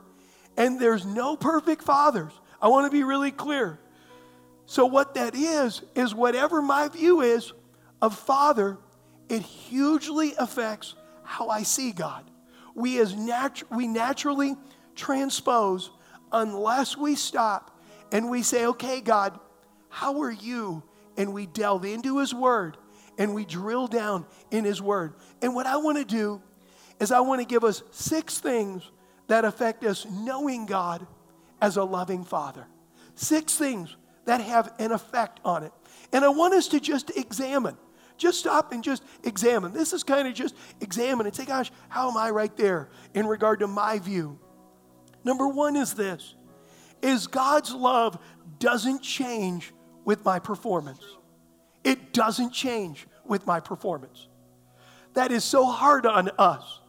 and 0.57 0.81
there's 0.81 1.05
no 1.05 1.37
perfect 1.37 1.83
fathers. 1.83 2.33
I 2.61 2.69
want 2.69 2.91
to 2.91 2.97
be 2.97 3.05
really 3.05 3.31
clear. 3.31 3.79
So, 4.67 4.87
what 4.87 5.15
that 5.15 5.35
is, 5.35 5.83
is 5.95 6.15
whatever 6.15 6.61
my 6.61 6.89
view 6.89 7.21
is 7.21 7.53
of 8.03 8.19
Father, 8.19 8.79
it 9.29 9.43
hugely 9.43 10.35
affects 10.39 10.95
how 11.23 11.49
I 11.49 11.63
see 11.63 11.93
God. 11.93 12.25
We, 12.75 12.99
as 12.99 13.15
natu- 13.15 13.65
we 13.71 13.87
naturally 13.87 14.57
transpose 14.95 15.91
unless 16.41 16.97
we 16.97 17.15
stop 17.15 17.79
and 18.13 18.31
we 18.31 18.43
say, 18.43 18.67
okay, 18.67 19.01
God, 19.01 19.39
how 19.89 20.21
are 20.23 20.31
you? 20.31 20.83
And 21.17 21.33
we 21.33 21.47
delve 21.47 21.85
into 21.85 22.19
His 22.19 22.35
Word 22.35 22.77
and 23.19 23.35
we 23.35 23.45
drill 23.45 23.87
down 23.87 24.27
in 24.51 24.65
His 24.65 24.81
Word. 24.83 25.15
And 25.43 25.55
what 25.55 25.67
I 25.67 25.79
want 25.79 25.99
to 25.99 26.05
do 26.05 26.43
is 27.01 27.13
I 27.13 27.21
want 27.21 27.41
to 27.41 27.47
give 27.47 27.65
us 27.65 27.83
six 27.91 28.39
things 28.39 28.91
that 29.29 29.45
affect 29.45 29.85
us 29.85 30.07
knowing 30.11 30.67
God 30.67 31.07
as 31.61 31.77
a 31.77 31.85
loving 31.85 32.25
Father. 32.25 32.67
Six 33.15 33.57
things 33.57 33.97
that 34.27 34.41
have 34.41 34.73
an 34.79 34.93
effect 34.93 35.41
on 35.45 35.63
it. 35.65 35.73
And 36.13 36.25
I 36.25 36.29
want 36.29 36.55
us 36.55 36.69
to 36.69 36.81
just 36.81 37.17
examine. 37.17 37.77
Just 38.19 38.41
stop 38.41 38.73
and 38.73 38.83
just 38.83 39.03
examine. 39.25 39.73
This 39.73 39.93
is 39.93 40.03
kind 40.03 40.27
of 40.27 40.35
just 40.35 40.55
examine 40.81 41.27
and 41.27 41.35
say, 41.35 41.45
gosh, 41.45 41.71
how 41.89 42.11
am 42.11 42.17
I 42.17 42.31
right 42.31 42.55
there 42.57 42.89
in 43.15 43.27
regard 43.27 43.61
to 43.61 43.67
my 43.67 43.99
view? 43.99 44.39
Number 45.27 45.49
one 45.49 45.75
is 45.75 45.93
this 45.93 46.37
is 47.03 47.27
God's 47.27 47.75
love 47.75 48.17
doesn't 48.61 49.03
change 49.03 49.73
with 50.05 50.25
my 50.25 50.39
performance. 50.39 51.03
It 51.83 52.13
doesn't 52.13 52.53
change 52.53 53.09
with 53.25 53.45
my 53.45 53.59
performance. 53.59 54.29
That 55.15 55.33
is 55.33 55.43
so 55.43 55.65
hard 55.65 56.07
on 56.07 56.31
us. 56.39 56.81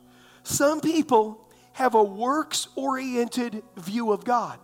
Some 0.44 0.82
people 0.82 1.50
have 1.74 1.96
a 1.96 2.04
works 2.04 2.68
oriented 2.76 3.64
view 3.76 4.12
of 4.12 4.24
God. 4.24 4.60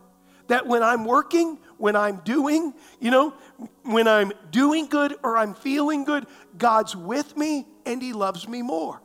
That 0.48 0.68
when 0.68 0.84
I'm 0.84 1.03
working, 1.03 1.58
when 1.77 1.96
I'm 1.96 2.18
doing, 2.18 2.75
you 3.00 3.10
know, 3.10 3.34
when 3.82 4.08
I'm 4.08 4.34
doing 4.51 4.86
good 4.86 5.15
or 5.24 5.36
I'm 5.36 5.56
feeling 5.56 6.03
good, 6.03 6.27
God's 6.60 6.96
with 6.96 7.36
me 7.36 7.65
and 7.88 8.03
He 8.03 8.13
loves 8.13 8.48
me 8.48 8.62
more. 8.62 9.01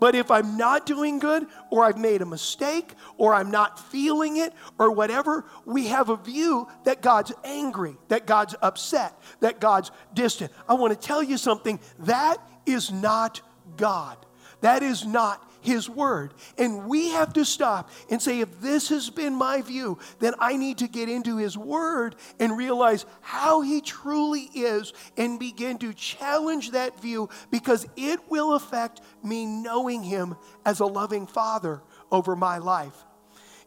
But 0.00 0.14
if 0.14 0.30
I'm 0.30 0.56
not 0.56 0.86
doing 0.86 1.18
good, 1.18 1.46
or 1.70 1.84
I've 1.84 1.98
made 1.98 2.22
a 2.22 2.26
mistake, 2.26 2.94
or 3.18 3.34
I'm 3.34 3.50
not 3.50 3.78
feeling 3.90 4.38
it, 4.38 4.54
or 4.78 4.90
whatever, 4.90 5.44
we 5.66 5.88
have 5.88 6.08
a 6.08 6.16
view 6.16 6.66
that 6.84 7.02
God's 7.02 7.32
angry, 7.44 7.96
that 8.08 8.26
God's 8.26 8.54
upset, 8.62 9.12
that 9.40 9.60
God's 9.60 9.90
distant. 10.14 10.52
I 10.68 10.74
want 10.74 10.98
to 10.98 11.06
tell 11.06 11.22
you 11.22 11.36
something 11.36 11.78
that 12.00 12.38
is 12.64 12.90
not 12.90 13.42
God. 13.76 14.16
That 14.62 14.82
is 14.82 15.06
not 15.06 15.49
his 15.60 15.88
Word. 15.88 16.34
And 16.58 16.86
we 16.86 17.10
have 17.10 17.32
to 17.34 17.44
stop 17.44 17.90
and 18.10 18.20
say, 18.20 18.40
if 18.40 18.60
this 18.60 18.88
has 18.88 19.10
been 19.10 19.34
my 19.34 19.62
view, 19.62 19.98
then 20.18 20.34
I 20.38 20.56
need 20.56 20.78
to 20.78 20.88
get 20.88 21.08
into 21.08 21.36
His 21.36 21.56
Word 21.56 22.16
and 22.38 22.56
realize 22.56 23.06
how 23.20 23.60
He 23.60 23.80
truly 23.80 24.50
is 24.54 24.92
and 25.16 25.38
begin 25.38 25.78
to 25.78 25.92
challenge 25.92 26.72
that 26.72 27.00
view 27.00 27.28
because 27.50 27.86
it 27.96 28.20
will 28.30 28.54
affect 28.54 29.00
me 29.22 29.46
knowing 29.46 30.02
Him 30.02 30.36
as 30.64 30.80
a 30.80 30.86
loving 30.86 31.26
Father 31.26 31.82
over 32.10 32.34
my 32.34 32.58
life. 32.58 33.04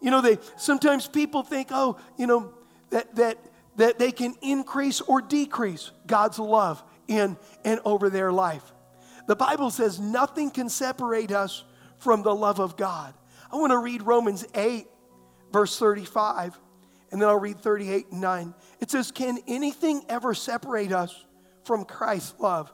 You 0.02 0.12
know, 0.12 0.22
they 0.22 0.38
sometimes 0.58 1.08
people 1.08 1.44
think, 1.44 1.70
oh, 1.72 1.98
you 2.18 2.28
know, 2.28 2.54
that 2.90 3.16
that 3.16 3.38
that 3.78 4.00
they 4.00 4.12
can 4.12 4.36
increase 4.42 5.02
or 5.02 5.22
decrease 5.22 5.92
God's 6.06 6.40
love 6.40 6.84
in 7.08 7.38
and 7.64 7.80
over 7.86 8.10
their 8.10 8.32
life. 8.32 8.64
The 9.28 9.36
Bible 9.36 9.72
says 9.72 10.00
nothing 10.00 10.52
can 10.52 10.70
separate 10.70 11.32
us 11.32 11.64
from 12.04 12.22
the 12.22 12.36
love 12.36 12.60
of 12.60 12.76
God. 12.78 13.14
I 13.52 13.56
want 13.56 13.72
to 13.72 13.78
read 13.78 14.02
Romans 14.02 14.46
8, 14.54 14.88
verse 15.52 15.78
35, 15.80 16.60
and 17.12 17.22
then 17.22 17.30
I'll 17.30 17.40
read 17.40 17.60
38 17.60 18.12
and 18.12 18.22
9. 18.22 18.54
It 18.80 18.92
says, 18.92 19.12
Can 19.12 19.40
anything 19.48 20.04
ever 20.10 20.34
separate 20.34 20.92
us 20.92 21.26
from 21.64 21.86
Christ's 21.86 22.40
love? 22.40 22.72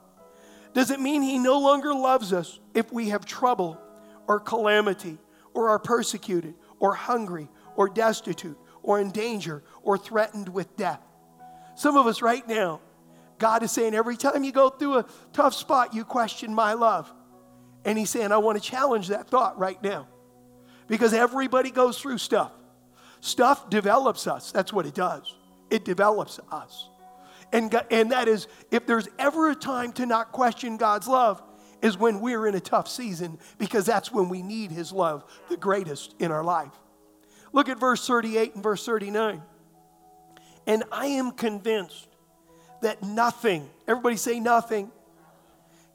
Does 0.74 0.92
it 0.92 1.00
mean 1.00 1.22
he 1.22 1.38
no 1.38 1.60
longer 1.60 1.94
loves 1.94 2.34
us 2.34 2.60
if 2.74 2.92
we 2.92 3.10
have 3.10 3.26
trouble 3.26 3.80
or 4.28 4.40
calamity 4.40 5.18
or 5.54 5.70
are 5.70 5.80
persecuted 5.80 6.54
or 6.80 6.94
hungry 6.94 7.50
or 7.76 7.90
destitute 7.90 8.58
or 8.82 9.00
in 9.00 9.12
danger 9.12 9.64
or 9.84 9.98
threatened 9.98 10.50
with 10.50 10.76
death? 10.76 11.02
Some 11.76 11.98
of 11.98 12.08
us 12.08 12.22
right 12.22 12.48
now, 12.48 12.82
God 13.38 13.64
is 13.64 13.72
saying 13.72 13.94
every 13.94 14.18
time 14.18 14.44
you 14.44 14.52
go 14.52 14.70
through 14.70 15.00
a 15.00 15.06
tough 15.34 15.54
spot, 15.54 15.94
you 15.94 16.04
question 16.04 16.54
my 16.54 16.74
love. 16.74 17.12
And 17.86 17.98
he's 17.98 18.10
saying, 18.10 18.32
I 18.32 18.38
want 18.38 18.62
to 18.62 18.68
challenge 18.68 19.08
that 19.08 19.30
thought 19.30 19.58
right 19.58 19.82
now. 19.82 20.08
Because 20.88 21.14
everybody 21.14 21.72
goes 21.72 22.00
through 22.00 22.18
stuff. 22.18 22.52
Stuff 23.22 23.70
develops 23.70 24.28
us. 24.28 24.52
That's 24.52 24.74
what 24.74 24.86
it 24.86 24.94
does. 24.94 25.36
It 25.70 25.86
develops 25.86 26.40
us. 26.52 26.90
And, 27.52 27.74
and 27.90 28.12
that 28.12 28.28
is, 28.28 28.48
if 28.72 28.86
there's 28.86 29.08
ever 29.18 29.50
a 29.50 29.56
time 29.56 29.92
to 29.94 30.06
not 30.06 30.32
question 30.32 30.78
God's 30.78 31.08
love, 31.08 31.42
is 31.82 31.98
when 31.98 32.20
we're 32.20 32.46
in 32.48 32.56
a 32.56 32.60
tough 32.60 32.88
season, 32.88 33.40
because 33.58 33.86
that's 33.86 34.12
when 34.12 34.30
we 34.30 34.42
need 34.42 34.72
His 34.72 34.92
love 34.92 35.24
the 35.50 35.58
greatest 35.58 36.16
in 36.20 36.32
our 36.32 36.44
life. 36.44 36.74
Look 37.54 37.70
at 37.70 37.80
verse 37.80 38.06
38 38.06 38.56
and 38.56 38.64
verse 38.64 38.86
39. 38.86 39.42
And 40.68 40.84
I 40.92 41.08
am 41.08 41.32
convinced 41.32 42.08
that 42.82 43.02
nothing, 43.02 43.68
everybody 43.88 44.18
say 44.18 44.40
nothing, 44.40 44.92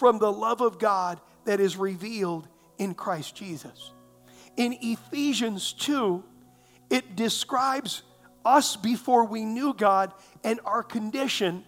from 0.00 0.18
the 0.18 0.32
love 0.32 0.62
of 0.62 0.78
God 0.78 1.20
that 1.44 1.60
is 1.60 1.76
revealed 1.76 2.48
in 2.78 2.94
Christ 2.94 3.36
Jesus. 3.36 3.92
In 4.56 4.74
Ephesians 4.80 5.74
2, 5.74 6.24
it 6.88 7.16
describes 7.16 8.02
us 8.42 8.76
before 8.76 9.26
we 9.26 9.44
knew 9.44 9.74
God 9.74 10.14
and 10.42 10.58
our 10.64 10.82
condition. 10.82 11.64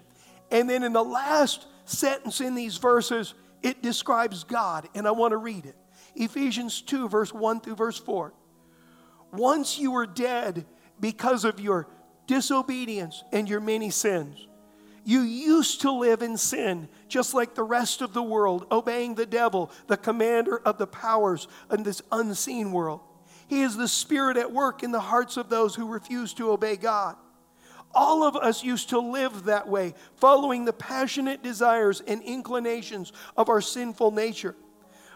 And 0.50 0.68
then 0.68 0.82
in 0.82 0.94
the 0.94 1.04
last 1.04 1.66
sentence 1.84 2.40
in 2.40 2.54
these 2.54 2.78
verses, 2.78 3.34
it 3.62 3.82
describes 3.82 4.44
God. 4.44 4.88
And 4.94 5.06
I 5.06 5.10
want 5.10 5.32
to 5.32 5.36
read 5.36 5.66
it 5.66 5.76
Ephesians 6.16 6.80
2, 6.80 7.10
verse 7.10 7.34
1 7.34 7.60
through 7.60 7.76
verse 7.76 7.98
4. 7.98 8.32
Once 9.30 9.78
you 9.78 9.90
were 9.90 10.06
dead 10.06 10.64
because 10.98 11.44
of 11.44 11.60
your 11.60 11.86
disobedience 12.26 13.24
and 13.30 13.46
your 13.46 13.60
many 13.60 13.90
sins. 13.90 14.46
You 15.04 15.22
used 15.22 15.80
to 15.80 15.90
live 15.90 16.22
in 16.22 16.36
sin, 16.36 16.88
just 17.08 17.34
like 17.34 17.54
the 17.54 17.64
rest 17.64 18.02
of 18.02 18.12
the 18.12 18.22
world, 18.22 18.66
obeying 18.70 19.14
the 19.14 19.26
devil, 19.26 19.70
the 19.88 19.96
commander 19.96 20.58
of 20.58 20.78
the 20.78 20.86
powers 20.86 21.48
in 21.72 21.82
this 21.82 22.02
unseen 22.12 22.70
world. 22.70 23.00
He 23.48 23.62
is 23.62 23.76
the 23.76 23.88
spirit 23.88 24.36
at 24.36 24.52
work 24.52 24.82
in 24.82 24.92
the 24.92 25.00
hearts 25.00 25.36
of 25.36 25.48
those 25.48 25.74
who 25.74 25.88
refuse 25.88 26.32
to 26.34 26.52
obey 26.52 26.76
God. 26.76 27.16
All 27.94 28.22
of 28.22 28.36
us 28.36 28.64
used 28.64 28.90
to 28.90 29.00
live 29.00 29.44
that 29.44 29.68
way, 29.68 29.94
following 30.16 30.64
the 30.64 30.72
passionate 30.72 31.42
desires 31.42 32.00
and 32.00 32.22
inclinations 32.22 33.12
of 33.36 33.48
our 33.48 33.60
sinful 33.60 34.12
nature. 34.12 34.54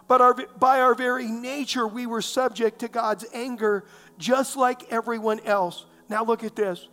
But 0.08 0.20
our, 0.20 0.34
by 0.34 0.80
our 0.80 0.94
very 0.94 1.26
nature, 1.26 1.86
we 1.86 2.06
were 2.06 2.22
subject 2.22 2.80
to 2.80 2.88
God's 2.88 3.24
anger, 3.32 3.84
just 4.18 4.56
like 4.56 4.92
everyone 4.92 5.40
else. 5.40 5.86
Now, 6.08 6.24
look 6.24 6.44
at 6.44 6.54
this. 6.54 6.88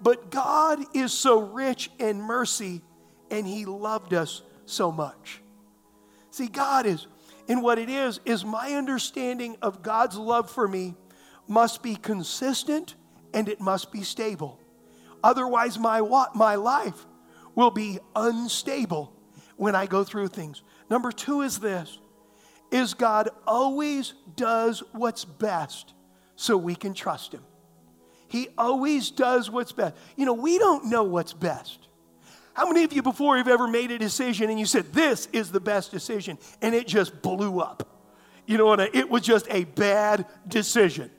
But 0.00 0.30
God 0.30 0.80
is 0.94 1.12
so 1.12 1.40
rich 1.40 1.90
in 1.98 2.20
mercy, 2.20 2.82
and 3.30 3.46
He 3.46 3.64
loved 3.64 4.14
us 4.14 4.42
so 4.66 4.92
much. 4.92 5.40
See, 6.30 6.48
God 6.48 6.86
is, 6.86 7.06
and 7.48 7.62
what 7.62 7.78
it 7.78 7.88
is, 7.88 8.20
is 8.24 8.44
my 8.44 8.74
understanding 8.74 9.56
of 9.62 9.82
God's 9.82 10.16
love 10.16 10.50
for 10.50 10.66
me 10.66 10.94
must 11.46 11.82
be 11.82 11.96
consistent 11.96 12.94
and 13.32 13.48
it 13.48 13.60
must 13.60 13.92
be 13.92 14.02
stable. 14.02 14.58
Otherwise, 15.22 15.78
my, 15.78 16.00
what 16.00 16.34
my 16.34 16.54
life 16.54 17.06
will 17.54 17.70
be 17.70 17.98
unstable 18.14 19.12
when 19.56 19.74
I 19.74 19.86
go 19.86 20.04
through 20.04 20.28
things. 20.28 20.62
Number 20.90 21.12
two 21.12 21.42
is 21.42 21.58
this 21.58 21.98
is 22.70 22.94
God 22.94 23.28
always 23.46 24.14
does 24.34 24.82
what's 24.92 25.24
best 25.24 25.94
so 26.34 26.56
we 26.56 26.74
can 26.74 26.92
trust 26.92 27.32
him. 27.32 27.42
He 28.34 28.48
always 28.58 29.12
does 29.12 29.48
what's 29.48 29.70
best. 29.70 29.94
You 30.16 30.26
know, 30.26 30.32
we 30.32 30.58
don't 30.58 30.86
know 30.86 31.04
what's 31.04 31.32
best. 31.32 31.86
How 32.52 32.66
many 32.66 32.82
of 32.82 32.92
you 32.92 33.00
before 33.00 33.36
have 33.36 33.46
ever 33.46 33.68
made 33.68 33.92
a 33.92 33.98
decision 33.98 34.50
and 34.50 34.58
you 34.58 34.66
said, 34.66 34.92
This 34.92 35.28
is 35.32 35.52
the 35.52 35.60
best 35.60 35.92
decision, 35.92 36.36
and 36.60 36.74
it 36.74 36.88
just 36.88 37.22
blew 37.22 37.60
up? 37.60 37.88
You 38.44 38.58
know 38.58 38.66
what? 38.66 38.92
It 38.92 39.08
was 39.08 39.22
just 39.22 39.46
a 39.50 39.62
bad 39.62 40.26
decision. 40.48 41.12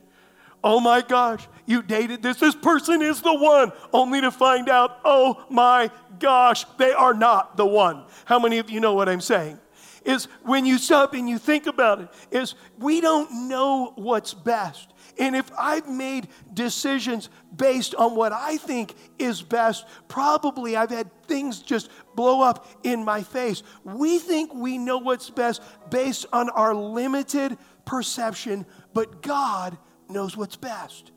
Oh 0.61 0.81
my 0.81 0.99
gosh, 0.99 1.47
you 1.65 1.81
dated 1.81 2.21
this. 2.21 2.35
This 2.35 2.53
person 2.53 3.01
is 3.01 3.21
the 3.21 3.33
one, 3.33 3.71
only 3.93 4.19
to 4.19 4.29
find 4.29 4.67
out, 4.67 4.99
oh 5.05 5.45
my 5.49 5.89
gosh, 6.19 6.65
they 6.77 6.91
are 6.91 7.13
not 7.13 7.55
the 7.55 7.65
one. 7.65 8.03
How 8.25 8.39
many 8.39 8.57
of 8.57 8.69
you 8.69 8.81
know 8.81 8.93
what 8.93 9.07
I'm 9.07 9.21
saying? 9.21 9.57
Is 10.03 10.25
when 10.43 10.65
you 10.65 10.77
stop 10.77 11.13
and 11.13 11.29
you 11.29 11.37
think 11.37 11.65
about 11.65 12.01
it, 12.01 12.09
is 12.29 12.55
we 12.77 12.99
don't 12.99 13.47
know 13.47 13.93
what's 13.95 14.33
best. 14.33 14.91
And 15.17 15.35
if 15.35 15.49
I've 15.57 15.87
made 15.87 16.27
decisions 16.53 17.29
based 17.55 17.95
on 17.95 18.15
what 18.15 18.33
I 18.33 18.57
think 18.57 18.95
is 19.17 19.41
best, 19.41 19.85
probably 20.07 20.75
I've 20.75 20.89
had 20.89 21.09
things 21.23 21.61
just 21.61 21.89
blow 22.15 22.41
up 22.41 22.67
in 22.83 23.05
my 23.05 23.23
face. 23.23 23.63
We 23.83 24.19
think 24.19 24.53
we 24.53 24.77
know 24.77 24.97
what's 24.97 25.29
best 25.29 25.61
based 25.89 26.25
on 26.33 26.49
our 26.49 26.73
limited 26.73 27.57
perception, 27.85 28.65
but 28.93 29.21
God 29.21 29.77
knows 30.09 30.35
what's 30.35 30.57
best. 30.57 31.11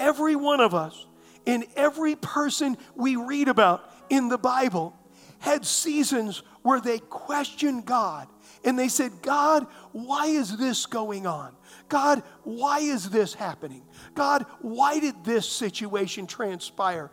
Every 0.00 0.36
one 0.36 0.60
of 0.60 0.74
us 0.74 1.06
and 1.46 1.64
every 1.76 2.16
person 2.16 2.76
we 2.94 3.16
read 3.16 3.48
about 3.48 3.90
in 4.08 4.28
the 4.28 4.38
Bible 4.38 4.96
had 5.40 5.66
seasons 5.66 6.42
where 6.62 6.80
they 6.80 6.98
questioned 6.98 7.84
God 7.84 8.28
and 8.64 8.78
they 8.78 8.88
said, 8.88 9.22
God, 9.22 9.66
why 9.92 10.26
is 10.26 10.56
this 10.56 10.86
going 10.86 11.26
on? 11.26 11.54
God, 11.88 12.22
why 12.44 12.80
is 12.80 13.10
this 13.10 13.34
happening? 13.34 13.82
God, 14.14 14.46
why 14.60 14.98
did 14.98 15.24
this 15.24 15.48
situation 15.48 16.26
transpire? 16.26 17.10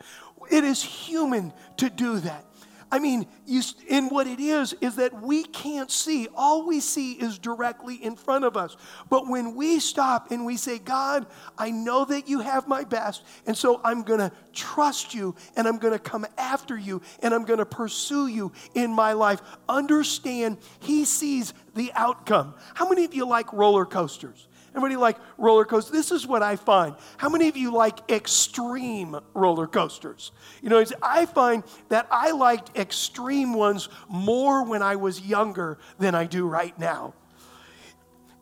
It 0.52 0.64
is 0.64 0.82
human 0.82 1.54
to 1.78 1.90
do 1.90 2.20
that. 2.20 2.46
I 2.92 2.98
mean, 2.98 3.28
you, 3.46 3.62
and 3.90 4.10
what 4.10 4.26
it 4.26 4.40
is, 4.40 4.74
is 4.82 4.96
that 4.96 5.22
we 5.22 5.44
can't 5.44 5.92
see. 5.92 6.28
All 6.36 6.66
we 6.66 6.80
see 6.80 7.14
is 7.14 7.38
directly 7.38 7.96
in 7.96 8.16
front 8.16 8.46
of 8.46 8.58
us. 8.58 8.76
But 9.10 9.28
when 9.28 9.56
we 9.56 9.80
stop 9.80 10.32
and 10.32 10.46
we 10.46 10.58
say, 10.58 10.80
God, 10.80 11.28
I 11.58 11.70
know 11.70 12.06
that 12.06 12.28
you 12.28 12.40
have 12.40 12.68
my 12.68 12.84
best, 12.84 13.24
and 13.46 13.56
so 13.56 13.80
I'm 13.84 14.02
going 14.02 14.20
to 14.20 14.32
trust 14.54 15.14
you, 15.14 15.36
and 15.56 15.68
I'm 15.68 15.78
going 15.78 15.94
to 15.94 16.00
come 16.00 16.26
after 16.38 16.76
you, 16.76 17.02
and 17.22 17.34
I'm 17.34 17.46
going 17.46 17.60
to 17.60 17.66
pursue 17.66 18.28
you 18.28 18.52
in 18.74 18.92
my 18.92 19.14
life, 19.14 19.42
understand 19.68 20.58
He 20.80 21.06
sees 21.06 21.54
the 21.76 21.92
outcome. 21.94 22.56
How 22.74 22.90
many 22.90 23.06
of 23.06 23.14
you 23.14 23.28
like 23.28 23.54
roller 23.54 23.86
coasters? 23.86 24.48
Everybody 24.70 24.96
like 24.96 25.18
roller 25.38 25.66
coasters? 25.66 25.92
This 25.92 26.12
is 26.12 26.28
what 26.28 26.44
I 26.44 26.56
find. 26.56 26.96
How 27.18 27.30
many 27.30 27.48
of 27.48 27.58
you 27.58 27.74
like 27.74 28.10
extreme 28.10 29.20
roller 29.34 29.68
coasters? 29.68 30.32
You 30.62 30.70
know, 30.70 30.84
I 31.02 31.26
find 31.26 31.64
that 31.90 32.08
I 32.12 32.32
liked 32.32 32.78
extreme 32.78 33.54
ones 33.54 33.90
more 34.08 34.64
when 34.64 34.82
I 34.82 34.96
was 34.96 35.22
younger 35.22 35.80
than 35.98 36.14
I 36.16 36.26
do 36.26 36.48
right 36.48 36.78
now. 36.78 37.14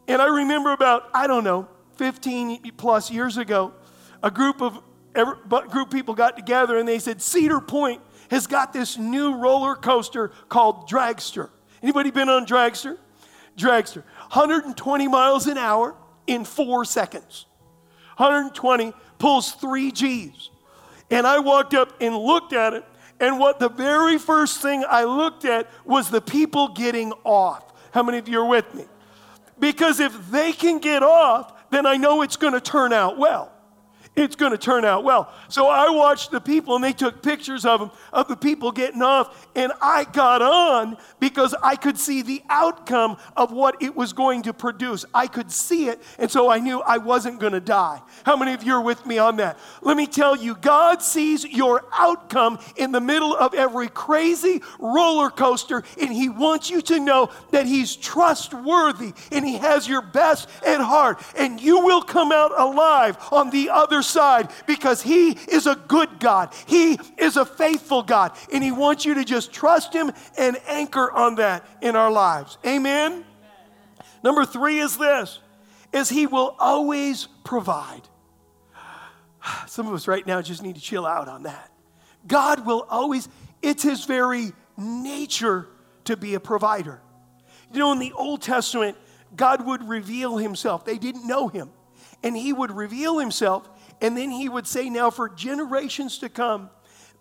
And 0.08 0.22
I 0.22 0.28
remember 0.28 0.74
about, 0.74 1.10
I 1.14 1.28
don't 1.28 1.44
know, 1.44 1.68
15 1.96 2.72
plus 2.78 3.10
years 3.12 3.38
ago, 3.38 3.74
a 4.22 4.32
group 4.32 4.62
of 4.62 4.82
group 5.14 5.88
of 5.88 5.90
people 5.90 6.14
got 6.14 6.36
together 6.36 6.78
and 6.78 6.88
they 6.88 7.00
said, 7.00 7.22
Cedar 7.22 7.60
Point 7.60 8.02
has 8.30 8.46
got 8.46 8.74
this 8.74 8.98
new 8.98 9.36
roller 9.36 9.76
coaster 9.76 10.32
called 10.50 10.88
Dragster. 10.88 11.50
Anybody 11.82 12.12
been 12.12 12.30
on 12.30 12.46
Dragster? 12.46 12.98
Dragster. 13.58 14.04
120 14.32 15.08
miles 15.08 15.48
an 15.48 15.58
hour 15.58 15.96
in 16.28 16.46
four 16.46 16.86
seconds. 16.86 17.46
120 18.18 18.94
pulls 19.20 19.52
three 19.54 19.92
G's. 19.92 20.50
And 21.10 21.26
I 21.26 21.40
walked 21.40 21.74
up 21.74 22.02
and 22.02 22.16
looked 22.16 22.54
at 22.54 22.74
it, 22.74 22.84
and 23.20 23.40
what 23.40 23.60
the 23.60 23.70
very 23.70 24.18
first 24.18 24.62
thing 24.62 24.84
I 24.88 25.06
looked 25.06 25.46
at 25.46 25.68
was 25.86 26.10
the 26.10 26.22
people 26.22 26.68
getting 26.70 27.14
off. 27.24 27.74
How 27.92 28.04
many 28.04 28.18
of 28.18 28.28
you 28.28 28.42
are 28.42 28.48
with 28.48 28.72
me? 28.76 28.86
Because 29.58 30.00
if 30.00 30.30
they 30.30 30.52
can 30.52 30.80
get 30.80 31.02
off, 31.02 31.70
then 31.72 31.86
I 31.86 31.98
know 31.98 32.22
it's 32.22 32.36
going 32.36 32.54
to 32.54 32.62
turn 32.62 32.94
out 32.94 33.18
well 33.18 33.52
it's 34.18 34.36
going 34.36 34.52
to 34.52 34.58
turn 34.58 34.84
out 34.84 35.04
well. 35.04 35.32
So 35.48 35.68
I 35.68 35.90
watched 35.92 36.32
the 36.32 36.42
people 36.42 36.76
and 36.76 36.84
they 36.84 36.92
took 36.92 37.22
pictures 37.22 37.66
of 37.66 37.80
them, 37.80 37.92
of 38.12 38.28
the 38.28 38.36
people 38.36 38.72
getting 38.72 39.04
off, 39.04 39.48
and 39.56 39.72
I 39.80 40.06
got 40.06 40.42
on 40.42 40.98
because 41.20 41.54
I 41.62 41.76
could 41.76 42.00
see 42.00 42.24
the 42.24 42.42
outcome 42.50 43.18
of 43.38 43.52
what 43.52 43.82
it 43.82 43.96
was 43.96 44.14
going 44.14 44.42
to 44.44 44.54
produce. 44.54 45.06
I 45.14 45.28
could 45.28 45.52
see 45.52 45.88
it, 45.88 46.02
and 46.18 46.32
so 46.32 46.50
I 46.50 46.58
knew 46.58 46.82
I 46.82 46.98
wasn't 46.98 47.40
going 47.40 47.54
to 47.54 47.60
die. 47.60 48.02
How 48.24 48.36
many 48.36 48.54
of 48.54 48.64
you 48.64 48.74
are 48.74 48.82
with 48.82 49.06
me 49.06 49.20
on 49.20 49.38
that? 49.38 49.60
Let 49.82 49.96
me 49.96 50.08
tell 50.08 50.36
you, 50.36 50.56
God 50.56 51.04
sees 51.04 51.46
your 51.46 51.86
outcome 51.94 52.60
in 52.76 52.92
the 52.92 53.02
middle 53.02 53.36
of 53.36 53.54
every 53.54 53.88
crazy 53.88 54.62
roller 54.80 55.30
coaster, 55.30 55.84
and 56.02 56.12
He 56.12 56.28
wants 56.28 56.72
you 56.72 56.82
to 56.82 57.00
know 57.00 57.30
that 57.52 57.68
He's 57.68 57.96
trustworthy 57.96 59.14
and 59.32 59.46
He 59.46 59.58
has 59.58 59.88
your 59.88 60.02
best 60.02 60.50
at 60.66 60.82
heart, 60.82 61.22
and 61.38 61.62
you 61.62 61.82
will 61.82 62.02
come 62.02 62.32
out 62.32 62.60
alive 62.60 63.18
on 63.32 63.52
the 63.52 63.70
other 63.70 64.02
side 64.08 64.50
because 64.66 65.02
He 65.02 65.32
is 65.32 65.68
a 65.68 65.76
good 65.76 66.20
God. 66.20 66.54
He 66.66 67.00
is 67.18 67.38
a 67.38 67.46
faithful 67.46 68.04
God. 68.04 68.36
And 68.52 68.64
He 68.64 68.72
wants 68.72 69.06
you 69.06 69.16
to 69.16 69.26
just 69.26 69.52
trust 69.54 69.94
Him 69.94 70.12
and 70.38 70.58
anchor 70.68 71.12
on 71.12 71.36
that 71.36 71.66
in 71.82 71.96
our 71.96 72.12
lives. 72.12 72.58
Amen? 72.66 73.12
Amen. 73.12 73.26
Number 74.24 74.46
three 74.46 74.80
is 74.80 74.98
this 74.98 75.40
is 75.94 76.10
He 76.10 76.28
will 76.28 76.56
always 76.60 77.28
provide. 77.44 78.02
Some 79.68 79.88
of 79.88 79.94
us 79.94 80.08
right 80.08 80.26
now 80.26 80.42
just 80.42 80.64
need 80.64 80.76
to 80.76 80.82
chill 80.82 81.06
out 81.06 81.28
on 81.28 81.44
that. 81.44 81.72
God 82.28 82.66
will 82.66 82.86
always, 82.90 83.30
it's 83.62 83.84
His 83.84 84.06
very 84.06 84.52
nature 84.78 85.68
to 86.06 86.18
be 86.18 86.34
a 86.36 86.40
provider. 86.40 87.02
You 87.72 87.80
know, 87.80 87.92
in 87.92 88.00
the 88.00 88.14
Old 88.14 88.42
Testament, 88.42 88.98
God 89.36 89.66
would 89.66 89.88
reveal 89.88 90.38
Himself. 90.38 90.86
They 90.86 90.98
didn't 90.98 91.28
know 91.28 91.48
Him. 91.48 91.70
And 92.24 92.36
He 92.36 92.54
would 92.54 92.72
reveal 92.72 93.20
Himself 93.20 93.70
and 94.02 94.16
then 94.16 94.32
he 94.32 94.50
would 94.50 94.68
say, 94.68 94.90
Now 94.90 95.10
for 95.10 95.30
generations 95.30 96.20
to 96.20 96.30
come, 96.30 96.70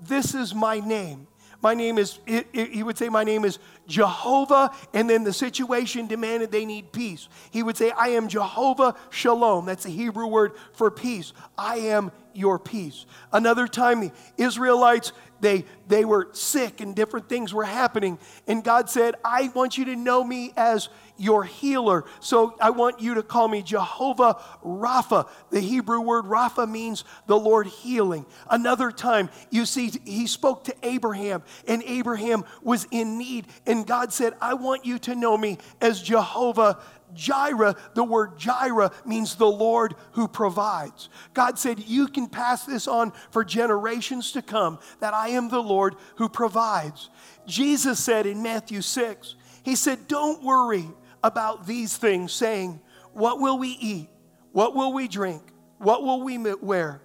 this 0.01 0.35
is 0.35 0.55
my 0.55 0.81
name. 0.81 1.27
My 1.62 1.75
name 1.75 1.99
is, 1.99 2.19
he 2.53 2.83
would 2.83 2.99
say, 2.99 3.09
My 3.09 3.25
name 3.25 3.45
is 3.45 3.59
Jehovah. 3.87 4.70
And 4.92 5.09
then 5.09 5.25
the 5.25 5.33
situation 5.33 6.07
demanded 6.07 6.51
they 6.51 6.64
need 6.64 6.92
peace. 6.92 7.29
He 7.51 7.62
would 7.62 7.77
say, 7.77 7.90
I 7.90 8.09
am 8.09 8.29
Jehovah 8.29 8.94
Shalom. 9.11 9.66
That's 9.66 9.85
the 9.85 9.90
Hebrew 9.90 10.27
word 10.27 10.53
for 10.72 10.90
peace. 10.90 11.33
I 11.57 11.77
am 11.79 12.12
your 12.33 12.59
peace. 12.59 13.07
Another 13.33 13.66
time, 13.66 14.01
the 14.01 14.12
Israelites, 14.37 15.12
they, 15.40 15.64
they 15.88 16.05
were 16.05 16.29
sick 16.33 16.81
and 16.81 16.94
different 16.94 17.29
things 17.29 17.53
were 17.53 17.64
happening. 17.64 18.18
And 18.46 18.62
God 18.62 18.88
said, 18.88 19.14
I 19.25 19.49
want 19.55 19.77
you 19.77 19.87
to 19.87 19.96
know 19.96 20.22
me 20.22 20.53
as 20.57 20.88
your 21.18 21.44
healer. 21.44 22.05
So 22.20 22.55
I 22.61 22.70
want 22.70 23.01
you 23.01 23.14
to 23.14 23.22
call 23.22 23.49
me 23.49 23.62
Jehovah 23.62 24.37
Rapha. 24.64 25.29
The 25.51 25.61
Hebrew 25.61 26.01
word 26.01 26.27
Rapha 26.27 26.70
means 26.70 27.05
the 27.27 27.38
Lord 27.38 27.66
healing. 27.66 28.27
Another 28.51 28.90
time, 28.90 29.31
you 29.51 29.64
see, 29.64 29.92
he 30.05 30.27
spoke 30.27 30.64
to 30.64 30.75
Abraham, 30.83 31.42
and 31.66 31.83
Abraham 31.85 32.44
was 32.62 32.87
in 32.90 33.18
need. 33.18 33.46
And 33.66 33.76
God 33.83 34.12
said, 34.12 34.35
I 34.41 34.55
want 34.55 34.85
you 34.85 34.99
to 35.01 35.15
know 35.15 35.37
me 35.37 35.59
as 35.81 36.03
Jehovah 36.03 36.79
Jireh, 37.15 37.77
the 37.95 38.05
word 38.05 38.37
Jireh 38.37 38.91
means 39.05 39.37
the 39.37 39.47
Lord 39.47 39.95
who 40.12 40.29
provides. 40.29 41.09
God 41.35 41.59
said, 41.59 41.81
You 41.81 42.09
can 42.09 42.29
pass 42.29 42.65
this 42.65 42.89
on 42.89 43.12
for 43.31 43.45
generations 43.45 44.33
to 44.33 44.43
come 44.43 44.79
that 45.01 45.15
I 45.15 45.29
am 45.29 45.49
the 45.49 45.62
Lord 45.62 45.97
who 46.17 46.29
provides. 46.29 47.11
Jesus 47.47 48.03
said 48.03 48.27
in 48.27 48.43
Matthew 48.43 48.83
6, 48.83 49.37
He 49.62 49.77
said, 49.77 50.09
Don't 50.09 50.43
worry 50.43 50.87
about 51.23 51.67
these 51.67 51.97
things, 51.97 52.33
saying, 52.33 52.81
What 53.12 53.41
will 53.41 53.59
we 53.59 53.71
eat? 53.71 54.09
What 54.53 54.75
will 54.75 54.93
we 54.93 55.09
drink? 55.09 55.43
What 55.79 56.03
will 56.03 56.23
we 56.23 56.39
wear? 56.39 57.03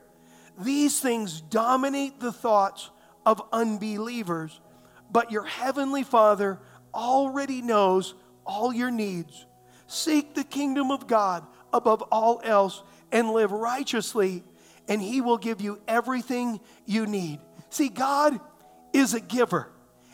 These 0.60 0.99
things 0.99 1.41
dominate 1.41 2.19
the 2.19 2.31
thoughts 2.31 2.89
of 3.25 3.41
unbelievers, 3.51 4.60
but 5.12 5.32
your 5.32 5.43
heavenly 5.43 6.04
Father 6.04 6.60
already 6.93 7.62
knows 7.62 8.13
all 8.45 8.74
your 8.74 8.91
needs. 8.91 9.45
Seek 9.88 10.34
the 10.34 10.43
kingdom 10.43 10.91
of 10.91 11.08
God 11.08 11.45
above 11.74 12.02
all 12.12 12.41
else 12.43 12.82
and 13.12 13.32
live 13.32 13.52
righteously, 13.52 14.43
and 14.88 15.02
He 15.02 15.21
will 15.21 15.38
give 15.38 15.62
you 15.62 15.82
everything 15.88 16.60
you 16.86 17.06
need. 17.06 17.39
See, 17.69 17.89
God 17.89 18.39
is 18.93 19.13
a 19.13 19.19
giver. 19.19 19.71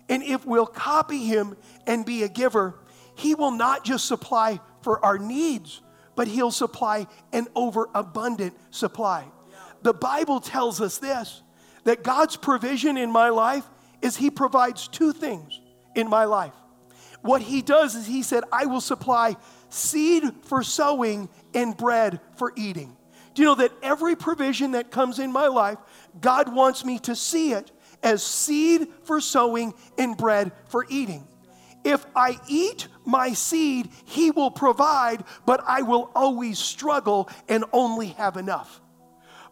And 0.09 0.23
if 0.23 0.45
we'll 0.45 0.65
copy 0.65 1.25
Him 1.25 1.57
and 1.85 2.05
be 2.05 2.23
a 2.23 2.29
giver, 2.29 2.75
He 3.15 3.35
will 3.35 3.51
not 3.51 3.83
just 3.83 4.05
supply 4.05 4.59
for 4.81 5.03
our 5.03 5.17
needs, 5.17 5.81
but 6.15 6.27
He'll 6.27 6.51
supply 6.51 7.07
an 7.33 7.47
overabundant 7.55 8.55
supply. 8.71 9.25
The 9.83 9.93
Bible 9.93 10.39
tells 10.39 10.81
us 10.81 10.97
this 10.97 11.41
that 11.83 12.03
God's 12.03 12.35
provision 12.35 12.97
in 12.97 13.11
my 13.11 13.29
life 13.29 13.63
is 14.01 14.17
He 14.17 14.29
provides 14.29 14.87
two 14.87 15.13
things 15.13 15.59
in 15.95 16.09
my 16.09 16.25
life. 16.25 16.53
What 17.21 17.41
He 17.41 17.61
does 17.61 17.95
is 17.95 18.05
He 18.05 18.23
said, 18.23 18.43
I 18.51 18.65
will 18.65 18.81
supply 18.81 19.35
seed 19.69 20.23
for 20.43 20.63
sowing 20.63 21.29
and 21.53 21.75
bread 21.75 22.19
for 22.37 22.53
eating. 22.55 22.95
Do 23.33 23.41
you 23.41 23.47
know 23.49 23.55
that 23.55 23.73
every 23.83 24.15
provision 24.15 24.71
that 24.71 24.91
comes 24.91 25.19
in 25.19 25.31
my 25.31 25.47
life, 25.47 25.77
God 26.19 26.53
wants 26.53 26.83
me 26.83 26.99
to 26.99 27.15
see 27.15 27.53
it 27.53 27.71
as 28.03 28.23
seed 28.23 28.87
for 29.03 29.21
sowing 29.21 29.73
and 29.97 30.15
bread 30.15 30.51
for 30.69 30.85
eating. 30.89 31.27
If 31.83 32.05
I 32.15 32.39
eat 32.47 32.87
my 33.05 33.33
seed, 33.33 33.89
He 34.05 34.31
will 34.31 34.51
provide, 34.51 35.23
but 35.45 35.63
I 35.65 35.83
will 35.83 36.11
always 36.15 36.59
struggle 36.59 37.29
and 37.47 37.63
only 37.71 38.07
have 38.09 38.37
enough. 38.37 38.81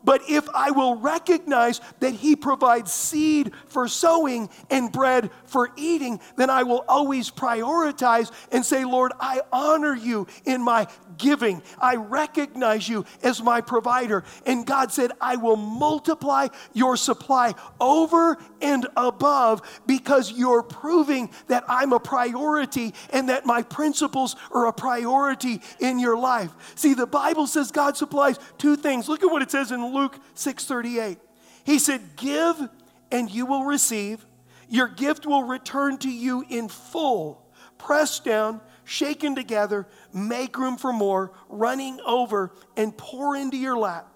But 0.06 0.22
if 0.30 0.48
I 0.54 0.72
will 0.72 0.96
recognize 0.96 1.82
that 2.00 2.13
He 2.13 2.36
provides 2.36 2.94
seed 2.94 3.52
for 3.68 3.88
sowing 3.88 4.50
and 4.70 4.91
bread 4.91 5.32
for 5.46 5.72
eating, 5.76 6.20
then 6.38 6.50
I 6.50 6.63
will 6.63 6.86
always 6.88 7.32
prioritize 7.32 8.32
and 8.52 8.65
say, 8.65 8.86
Lord, 8.86 9.12
I 9.20 9.41
honor 9.52 9.96
you 9.96 10.28
in 10.46 10.62
my 10.62 10.88
giving. 11.18 11.62
I 11.80 11.96
recognize 11.96 12.88
you 12.88 13.06
as 13.24 13.41
my 13.41 13.62
provider. 13.62 14.24
And 14.46 14.65
God 14.65 14.91
said, 14.91 15.12
I 15.20 15.38
will 15.38 15.56
multiply 15.56 16.48
your 16.74 16.98
supply 16.98 17.54
over 17.80 18.38
and 18.62 18.88
above 18.96 19.82
because 19.88 20.32
you're 20.32 20.63
proving 20.63 21.30
that 21.48 21.63
I'm 21.68 21.94
a 21.94 22.00
priority 22.00 22.94
and 23.12 23.30
that 23.30 23.46
my 23.46 23.63
principles 23.63 24.36
are 24.52 24.68
a 24.68 24.74
priority 24.74 25.62
in 25.80 26.00
your 26.00 26.18
life. 26.18 26.52
See, 26.76 26.94
the 26.94 27.08
Bible 27.08 27.48
says 27.48 27.72
God 27.72 27.98
supplies 27.98 28.38
two 28.58 28.76
things. 28.76 29.10
Look 29.10 29.24
at 29.24 29.32
what 29.32 29.41
it 29.41 29.52
says 29.52 29.72
in 29.72 29.94
Luke 29.96 30.20
6:38. 30.36 31.18
He 31.64 31.80
said, 31.80 32.16
"Give 32.16 32.70
and 33.12 33.32
you 33.32 33.46
will 33.46 33.64
receive. 33.64 34.26
Your 34.68 34.88
gift 34.88 35.26
will 35.26 35.44
return 35.44 35.98
to 36.00 36.10
you 36.10 36.44
in 36.50 36.70
full, 36.70 37.46
pressed 37.78 38.24
down, 38.24 38.62
shaken 38.84 39.36
together, 39.36 39.88
make 40.14 40.58
room 40.58 40.78
for 40.78 40.92
more, 40.92 41.32
running 41.50 42.00
over, 42.06 42.52
and 42.76 42.96
pour 42.96 43.36
into 43.36 43.58
your 43.58 43.78
lap. 43.78 44.08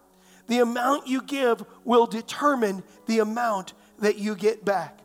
The 0.48 0.60
amount 0.60 1.08
you 1.08 1.22
give 1.22 1.64
will 1.84 2.08
determine 2.08 2.84
the 3.06 3.20
amount 3.20 3.74
that 4.00 4.18
you 4.18 4.36
get 4.36 4.66
back. 4.66 5.00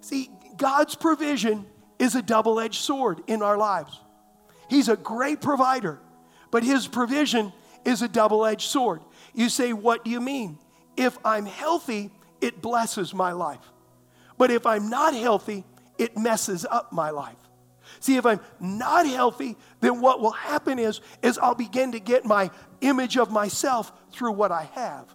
See, 0.00 0.30
God's 0.56 0.94
provision 0.94 1.66
is 1.98 2.14
a 2.14 2.22
double 2.22 2.60
edged 2.60 2.82
sword 2.82 3.22
in 3.26 3.42
our 3.42 3.56
lives. 3.56 3.98
He's 4.68 4.88
a 4.88 4.96
great 4.96 5.40
provider, 5.40 5.98
but 6.50 6.62
His 6.62 6.86
provision 6.86 7.52
is 7.84 8.02
a 8.02 8.08
double 8.08 8.44
edged 8.44 8.68
sword. 8.68 9.00
You 9.40 9.48
say, 9.48 9.72
What 9.72 10.04
do 10.04 10.10
you 10.10 10.20
mean? 10.20 10.58
If 10.98 11.16
I'm 11.24 11.46
healthy, 11.46 12.10
it 12.42 12.60
blesses 12.60 13.14
my 13.14 13.32
life. 13.32 13.72
But 14.36 14.50
if 14.50 14.66
I'm 14.66 14.90
not 14.90 15.14
healthy, 15.14 15.64
it 15.96 16.14
messes 16.14 16.66
up 16.70 16.92
my 16.92 17.08
life. 17.08 17.38
See, 18.00 18.18
if 18.18 18.26
I'm 18.26 18.40
not 18.60 19.06
healthy, 19.06 19.56
then 19.80 20.02
what 20.02 20.20
will 20.20 20.32
happen 20.32 20.78
is, 20.78 21.00
is 21.22 21.38
I'll 21.38 21.54
begin 21.54 21.92
to 21.92 22.00
get 22.00 22.26
my 22.26 22.50
image 22.82 23.16
of 23.16 23.30
myself 23.30 23.90
through 24.12 24.32
what 24.32 24.52
I 24.52 24.64
have. 24.74 25.06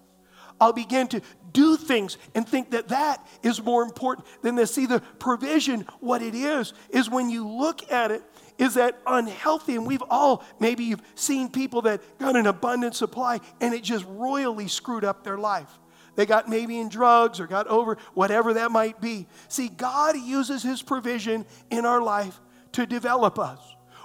I'll 0.59 0.73
begin 0.73 1.07
to 1.09 1.21
do 1.51 1.77
things 1.77 2.17
and 2.33 2.49
think 2.49 2.71
that 2.71 2.87
that 2.87 3.23
is 3.43 3.61
more 3.61 3.83
important 3.83 4.25
than 4.41 4.55
this. 4.55 4.73
See, 4.73 4.87
the 4.87 5.01
provision, 5.19 5.85
what 5.99 6.23
it 6.23 6.33
is, 6.33 6.73
is 6.89 7.11
when 7.11 7.29
you 7.29 7.47
look 7.47 7.91
at 7.91 8.09
it, 8.09 8.23
is 8.57 8.75
that 8.75 8.99
unhealthy. 9.05 9.75
And 9.75 9.85
we've 9.85 10.03
all, 10.09 10.43
maybe 10.59 10.85
you've 10.85 11.01
seen 11.15 11.49
people 11.49 11.83
that 11.83 12.01
got 12.19 12.35
an 12.35 12.47
abundant 12.47 12.95
supply 12.95 13.39
and 13.61 13.73
it 13.73 13.83
just 13.83 14.05
royally 14.07 14.67
screwed 14.67 15.03
up 15.03 15.23
their 15.23 15.37
life. 15.37 15.79
They 16.15 16.25
got 16.25 16.47
maybe 16.47 16.79
in 16.79 16.89
drugs 16.89 17.39
or 17.39 17.47
got 17.47 17.67
over 17.67 17.97
whatever 18.13 18.53
that 18.53 18.71
might 18.71 19.01
be. 19.01 19.27
See, 19.49 19.67
God 19.67 20.17
uses 20.17 20.63
His 20.63 20.81
provision 20.81 21.45
in 21.69 21.85
our 21.85 22.01
life 22.01 22.39
to 22.73 22.85
develop 22.85 23.37
us. 23.37 23.59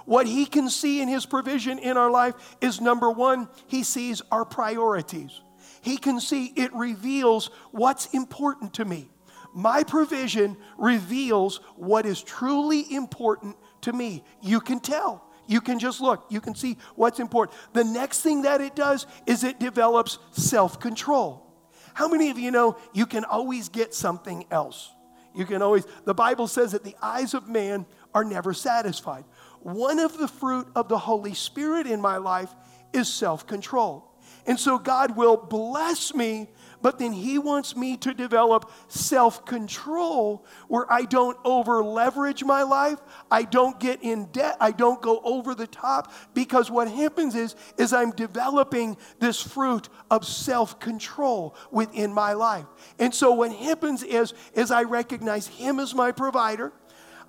What 0.05 0.27
He 0.27 0.45
can 0.45 0.69
see 0.69 1.01
in 1.01 1.07
His 1.07 1.25
provision 1.25 1.79
in 1.79 1.95
our 1.95 2.11
life 2.11 2.35
is 2.59 2.81
number 2.81 3.09
one, 3.09 3.47
He 3.67 3.83
sees 3.83 4.21
our 4.31 4.43
priorities. 4.43 5.41
He 5.81 5.97
can 5.97 6.19
see 6.19 6.47
it 6.55 6.73
reveals 6.73 7.49
what's 7.71 8.07
important 8.07 8.73
to 8.75 8.85
me. 8.85 9.09
My 9.53 9.83
provision 9.83 10.57
reveals 10.77 11.57
what 11.75 12.05
is 12.05 12.21
truly 12.21 12.93
important 12.93 13.57
to 13.81 13.93
me. 13.93 14.23
You 14.41 14.59
can 14.59 14.79
tell. 14.79 15.25
You 15.47 15.61
can 15.61 15.79
just 15.79 16.01
look. 16.01 16.25
You 16.29 16.39
can 16.39 16.55
see 16.55 16.77
what's 16.95 17.19
important. 17.19 17.57
The 17.73 17.83
next 17.83 18.21
thing 18.21 18.43
that 18.43 18.61
it 18.61 18.75
does 18.75 19.05
is 19.25 19.43
it 19.43 19.59
develops 19.59 20.19
self 20.31 20.79
control. 20.79 21.45
How 21.93 22.07
many 22.07 22.29
of 22.29 22.39
you 22.39 22.51
know 22.51 22.77
you 22.93 23.05
can 23.05 23.25
always 23.25 23.69
get 23.69 23.93
something 23.93 24.45
else? 24.49 24.91
You 25.33 25.45
can 25.45 25.61
always, 25.61 25.85
the 26.05 26.13
Bible 26.13 26.47
says 26.47 26.73
that 26.73 26.83
the 26.83 26.95
eyes 27.01 27.33
of 27.33 27.47
man 27.47 27.85
are 28.13 28.23
never 28.23 28.53
satisfied. 28.53 29.23
One 29.61 29.99
of 29.99 30.17
the 30.17 30.27
fruit 30.27 30.67
of 30.75 30.89
the 30.89 30.97
Holy 30.97 31.33
Spirit 31.33 31.87
in 31.87 32.01
my 32.01 32.17
life 32.17 32.49
is 32.93 33.11
self 33.11 33.47
control. 33.47 34.11
And 34.45 34.59
so 34.59 34.79
God 34.79 35.15
will 35.15 35.37
bless 35.37 36.13
me, 36.13 36.49
but 36.81 36.99
then 36.99 37.11
He 37.11 37.37
wants 37.37 37.75
me 37.75 37.97
to 37.97 38.13
develop 38.13 38.71
self 38.87 39.45
control 39.45 40.45
where 40.67 40.91
I 40.91 41.03
don't 41.03 41.37
over 41.43 41.83
leverage 41.83 42.43
my 42.43 42.63
life. 42.63 42.99
I 43.29 43.43
don't 43.43 43.79
get 43.79 44.03
in 44.03 44.25
debt. 44.25 44.57
I 44.59 44.71
don't 44.71 45.01
go 45.01 45.21
over 45.23 45.55
the 45.55 45.67
top 45.67 46.13
because 46.33 46.69
what 46.69 46.89
happens 46.89 47.35
is, 47.35 47.55
is 47.77 47.93
I'm 47.93 48.11
developing 48.11 48.97
this 49.19 49.41
fruit 49.41 49.89
of 50.09 50.25
self 50.25 50.79
control 50.79 51.55
within 51.71 52.13
my 52.13 52.33
life. 52.33 52.65
And 52.99 53.13
so 53.13 53.33
what 53.33 53.53
happens 53.53 54.03
is, 54.03 54.33
is 54.53 54.71
I 54.71 54.83
recognize 54.83 55.47
Him 55.47 55.79
as 55.79 55.95
my 55.95 56.11
provider. 56.11 56.73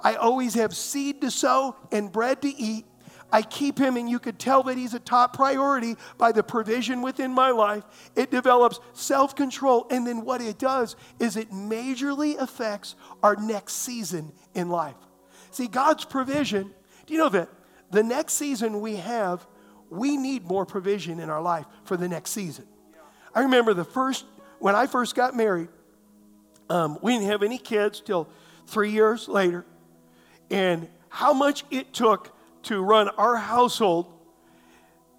I 0.02 0.16
always 0.16 0.54
have 0.54 0.74
seed 0.76 1.20
to 1.20 1.30
sow 1.30 1.76
and 1.92 2.10
bread 2.10 2.42
to 2.42 2.48
eat. 2.48 2.86
I 3.33 3.40
keep 3.40 3.79
him, 3.79 3.97
and 3.97 4.09
you 4.09 4.18
could 4.18 4.38
tell 4.38 4.62
that 4.64 4.77
he's 4.77 4.92
a 4.92 5.01
top 5.01 5.35
priority 5.35 5.97
by 6.18 6.33
the 6.33 6.42
provision 6.42 7.01
within 7.01 7.33
my 7.33 7.51
life. 7.51 7.83
It 8.14 8.31
develops 8.31 8.79
self 8.92 9.35
control, 9.35 9.87
and 9.90 10.07
then 10.07 10.25
what 10.25 10.42
it 10.42 10.59
does 10.59 10.97
is 11.18 11.37
it 11.37 11.51
majorly 11.51 12.38
affects 12.38 12.95
our 13.23 13.35
next 13.37 13.75
season 13.75 14.33
in 14.55 14.68
life. 14.68 14.97
See, 15.51 15.66
God's 15.66 16.05
provision, 16.05 16.73
do 17.07 17.14
you 17.14 17.18
know 17.18 17.31
that 17.31 17.49
the 17.90 18.03
next 18.03 18.35
season 18.35 18.83
we 18.83 18.97
have, 18.97 19.47
we 19.88 20.18
need 20.18 20.45
more 20.45 20.66
provision 20.66 21.18
in 21.18 21.31
our 21.31 21.42
life 21.42 21.64
for 21.85 21.97
the 21.97 22.09
next 22.09 22.31
season? 22.31 22.66
I 23.35 23.40
remember 23.40 23.73
the 23.73 23.85
first, 23.85 24.27
when 24.59 24.75
I 24.75 24.87
first 24.87 25.14
got 25.14 25.35
married, 25.35 25.68
um, 26.68 26.99
we 27.03 27.12
didn't 27.12 27.29
have 27.29 27.42
any 27.42 27.59
kids 27.59 28.01
till 28.01 28.29
three 28.66 28.90
years 28.90 29.27
later 29.27 29.64
and 30.51 30.88
how 31.09 31.33
much 31.33 31.64
it 31.71 31.92
took 31.92 32.35
to 32.64 32.81
run 32.81 33.09
our 33.11 33.37
household 33.37 34.12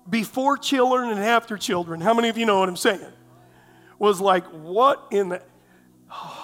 before 0.10 0.58
children 0.58 1.10
and 1.10 1.20
after 1.20 1.58
children. 1.58 2.02
How 2.02 2.14
many 2.14 2.30
of 2.30 2.38
you 2.38 2.46
know 2.46 2.60
what 2.60 2.70
I'm 2.70 2.78
saying? 2.78 3.02
Was 4.00 4.20
like, 4.20 4.46
what 4.48 5.08
in 5.12 5.30
the, 5.30 5.42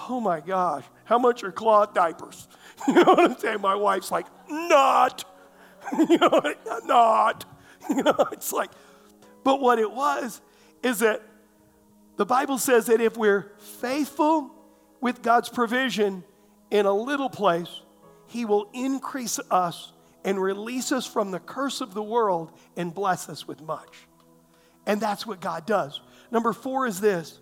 oh 0.08 0.20
my 0.20 0.40
gosh, 0.40 0.84
how 1.04 1.18
much 1.18 1.44
are 1.44 1.52
cloth 1.52 1.94
diapers? 1.94 2.48
You 2.88 2.94
know 2.94 3.02
what 3.02 3.20
I'm 3.20 3.36
saying? 3.36 3.60
My 3.60 3.74
wife's 3.74 4.10
like, 4.10 4.24
not, 4.48 5.22
you 5.98 6.16
know, 6.16 6.54
not, 6.86 7.44
you 7.90 8.02
know, 8.02 8.26
it's 8.32 8.54
like, 8.54 8.70
but 9.44 9.60
what 9.60 9.78
it 9.78 9.92
was 9.92 10.40
is 10.82 11.00
that 11.00 11.20
the 12.16 12.24
Bible 12.24 12.56
says 12.56 12.86
that 12.86 13.02
if 13.02 13.18
we're 13.18 13.52
faithful 13.58 14.50
with 14.98 15.20
God's 15.20 15.50
provision 15.50 16.24
in 16.70 16.86
a 16.86 16.92
little 16.92 17.28
place, 17.28 17.82
he 18.26 18.46
will 18.46 18.70
increase 18.72 19.38
us 19.50 19.92
and 20.24 20.40
release 20.40 20.92
us 20.92 21.06
from 21.06 21.30
the 21.30 21.40
curse 21.40 21.80
of 21.80 21.94
the 21.94 22.02
world 22.02 22.52
and 22.76 22.94
bless 22.94 23.28
us 23.28 23.46
with 23.46 23.60
much. 23.62 24.06
And 24.86 25.00
that's 25.00 25.26
what 25.26 25.40
God 25.40 25.66
does. 25.66 26.00
Number 26.30 26.52
four 26.52 26.86
is 26.86 27.00
this 27.00 27.40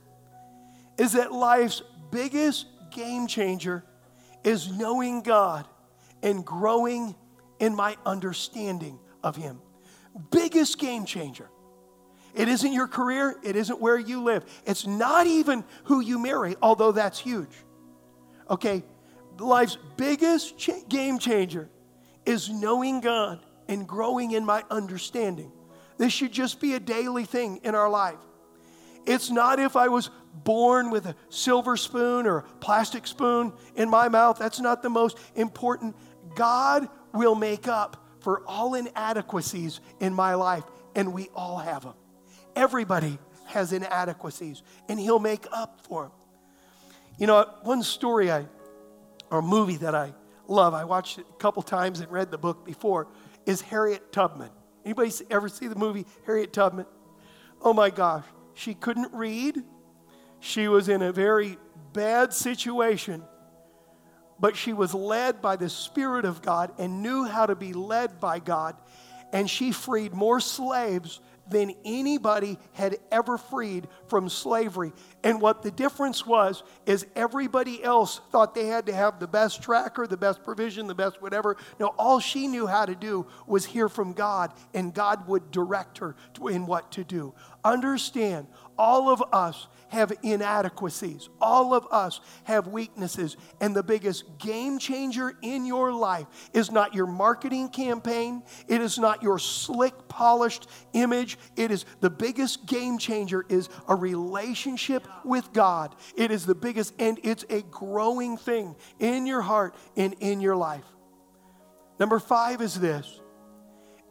is 0.96 1.12
that 1.12 1.32
life's 1.32 1.82
biggest 2.10 2.66
game 2.90 3.26
changer 3.26 3.84
is 4.42 4.70
knowing 4.76 5.22
God 5.22 5.66
and 6.22 6.44
growing 6.44 7.14
in 7.60 7.74
my 7.74 7.96
understanding 8.04 8.98
of 9.22 9.36
Him. 9.36 9.60
Biggest 10.30 10.78
game 10.78 11.04
changer. 11.04 11.48
It 12.34 12.48
isn't 12.48 12.72
your 12.72 12.88
career, 12.88 13.36
it 13.42 13.56
isn't 13.56 13.80
where 13.80 13.98
you 13.98 14.22
live, 14.22 14.44
it's 14.64 14.86
not 14.86 15.26
even 15.26 15.64
who 15.84 16.00
you 16.00 16.18
marry, 16.18 16.56
although 16.62 16.92
that's 16.92 17.18
huge. 17.18 17.50
Okay, 18.50 18.82
life's 19.38 19.78
biggest 19.96 20.58
cha- 20.58 20.80
game 20.88 21.18
changer 21.18 21.68
is 22.28 22.50
knowing 22.50 23.00
God 23.00 23.40
and 23.68 23.88
growing 23.88 24.32
in 24.32 24.44
my 24.44 24.62
understanding. 24.70 25.50
This 25.96 26.12
should 26.12 26.30
just 26.30 26.60
be 26.60 26.74
a 26.74 26.80
daily 26.80 27.24
thing 27.24 27.60
in 27.64 27.74
our 27.74 27.88
life. 27.88 28.18
It's 29.06 29.30
not 29.30 29.58
if 29.58 29.76
I 29.76 29.88
was 29.88 30.10
born 30.44 30.90
with 30.90 31.06
a 31.06 31.16
silver 31.30 31.78
spoon 31.78 32.26
or 32.26 32.38
a 32.38 32.42
plastic 32.60 33.06
spoon 33.06 33.54
in 33.76 33.88
my 33.88 34.10
mouth. 34.10 34.38
That's 34.38 34.60
not 34.60 34.82
the 34.82 34.90
most 34.90 35.18
important. 35.36 35.96
God 36.34 36.88
will 37.14 37.34
make 37.34 37.66
up 37.66 38.06
for 38.20 38.42
all 38.46 38.74
inadequacies 38.74 39.80
in 39.98 40.12
my 40.12 40.34
life, 40.34 40.64
and 40.94 41.14
we 41.14 41.28
all 41.34 41.56
have 41.56 41.82
them. 41.82 41.94
Everybody 42.54 43.18
has 43.46 43.72
inadequacies, 43.72 44.62
and 44.90 45.00
He'll 45.00 45.18
make 45.18 45.46
up 45.50 45.80
for 45.88 46.02
them. 46.02 46.12
You 47.18 47.26
know, 47.26 47.50
one 47.62 47.82
story 47.82 48.30
I, 48.30 48.46
or 49.30 49.40
movie 49.40 49.76
that 49.78 49.94
I 49.94 50.12
love, 50.48 50.74
I 50.74 50.84
watched 50.84 51.18
it 51.18 51.26
a 51.28 51.36
couple 51.38 51.62
times 51.62 52.00
and 52.00 52.10
read 52.10 52.30
the 52.30 52.38
book 52.38 52.64
before, 52.64 53.08
is 53.46 53.60
Harriet 53.60 54.12
Tubman. 54.12 54.50
Anybody 54.84 55.12
ever 55.30 55.48
see 55.48 55.68
the 55.68 55.76
movie 55.76 56.06
Harriet 56.26 56.52
Tubman? 56.52 56.86
Oh 57.60 57.72
my 57.72 57.90
gosh, 57.90 58.24
she 58.54 58.74
couldn't 58.74 59.12
read. 59.12 59.62
She 60.40 60.68
was 60.68 60.88
in 60.88 61.02
a 61.02 61.12
very 61.12 61.58
bad 61.92 62.32
situation, 62.32 63.22
but 64.38 64.56
she 64.56 64.72
was 64.72 64.94
led 64.94 65.42
by 65.42 65.56
the 65.56 65.68
Spirit 65.68 66.24
of 66.24 66.42
God 66.42 66.72
and 66.78 67.02
knew 67.02 67.24
how 67.24 67.46
to 67.46 67.54
be 67.54 67.72
led 67.72 68.20
by 68.20 68.38
God. 68.38 68.76
And 69.32 69.50
she 69.50 69.72
freed 69.72 70.14
more 70.14 70.40
slaves 70.40 71.20
than 71.50 71.74
anybody 71.84 72.58
had 72.72 72.98
ever 73.10 73.38
freed 73.38 73.88
from 74.06 74.28
slavery. 74.28 74.92
And 75.24 75.40
what 75.40 75.62
the 75.62 75.70
difference 75.70 76.26
was 76.26 76.62
is 76.86 77.06
everybody 77.16 77.82
else 77.82 78.20
thought 78.30 78.54
they 78.54 78.66
had 78.66 78.86
to 78.86 78.92
have 78.92 79.18
the 79.18 79.26
best 79.26 79.62
tracker, 79.62 80.06
the 80.06 80.16
best 80.16 80.42
provision, 80.42 80.86
the 80.86 80.94
best 80.94 81.20
whatever. 81.22 81.56
No, 81.78 81.88
all 81.98 82.20
she 82.20 82.46
knew 82.46 82.66
how 82.66 82.84
to 82.84 82.94
do 82.94 83.26
was 83.46 83.64
hear 83.64 83.88
from 83.88 84.12
God, 84.12 84.52
and 84.74 84.94
God 84.94 85.26
would 85.28 85.50
direct 85.50 85.98
her 85.98 86.16
in 86.48 86.66
what 86.66 86.92
to 86.92 87.04
do. 87.04 87.34
Understand, 87.64 88.46
all 88.76 89.10
of 89.10 89.22
us 89.32 89.68
have 89.88 90.12
inadequacies. 90.22 91.28
All 91.40 91.74
of 91.74 91.86
us 91.90 92.20
have 92.44 92.68
weaknesses. 92.68 93.36
And 93.60 93.74
the 93.74 93.82
biggest 93.82 94.38
game 94.38 94.78
changer 94.78 95.34
in 95.42 95.64
your 95.64 95.92
life 95.92 96.26
is 96.52 96.70
not 96.70 96.94
your 96.94 97.06
marketing 97.06 97.68
campaign, 97.68 98.42
it 98.68 98.80
is 98.80 98.98
not 98.98 99.22
your 99.22 99.38
slick, 99.38 99.94
polished 100.08 100.68
image. 100.92 101.38
It 101.56 101.70
is 101.70 101.84
the 102.00 102.10
biggest 102.10 102.66
game 102.66 102.98
changer 102.98 103.44
is 103.48 103.68
a 103.88 103.94
relationship 103.94 105.06
with 105.24 105.52
God. 105.52 105.94
It 106.16 106.30
is 106.30 106.46
the 106.46 106.54
biggest, 106.54 106.94
and 106.98 107.18
it's 107.22 107.44
a 107.50 107.62
growing 107.62 108.36
thing 108.36 108.76
in 108.98 109.26
your 109.26 109.42
heart 109.42 109.74
and 109.96 110.14
in 110.20 110.40
your 110.40 110.56
life. 110.56 110.84
Number 111.98 112.18
five 112.18 112.60
is 112.60 112.78
this 112.78 113.20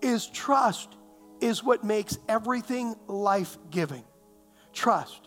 is 0.01 0.27
trust 0.27 0.95
is 1.39 1.63
what 1.63 1.83
makes 1.83 2.17
everything 2.27 2.95
life 3.07 3.57
giving. 3.69 4.03
Trust. 4.73 5.26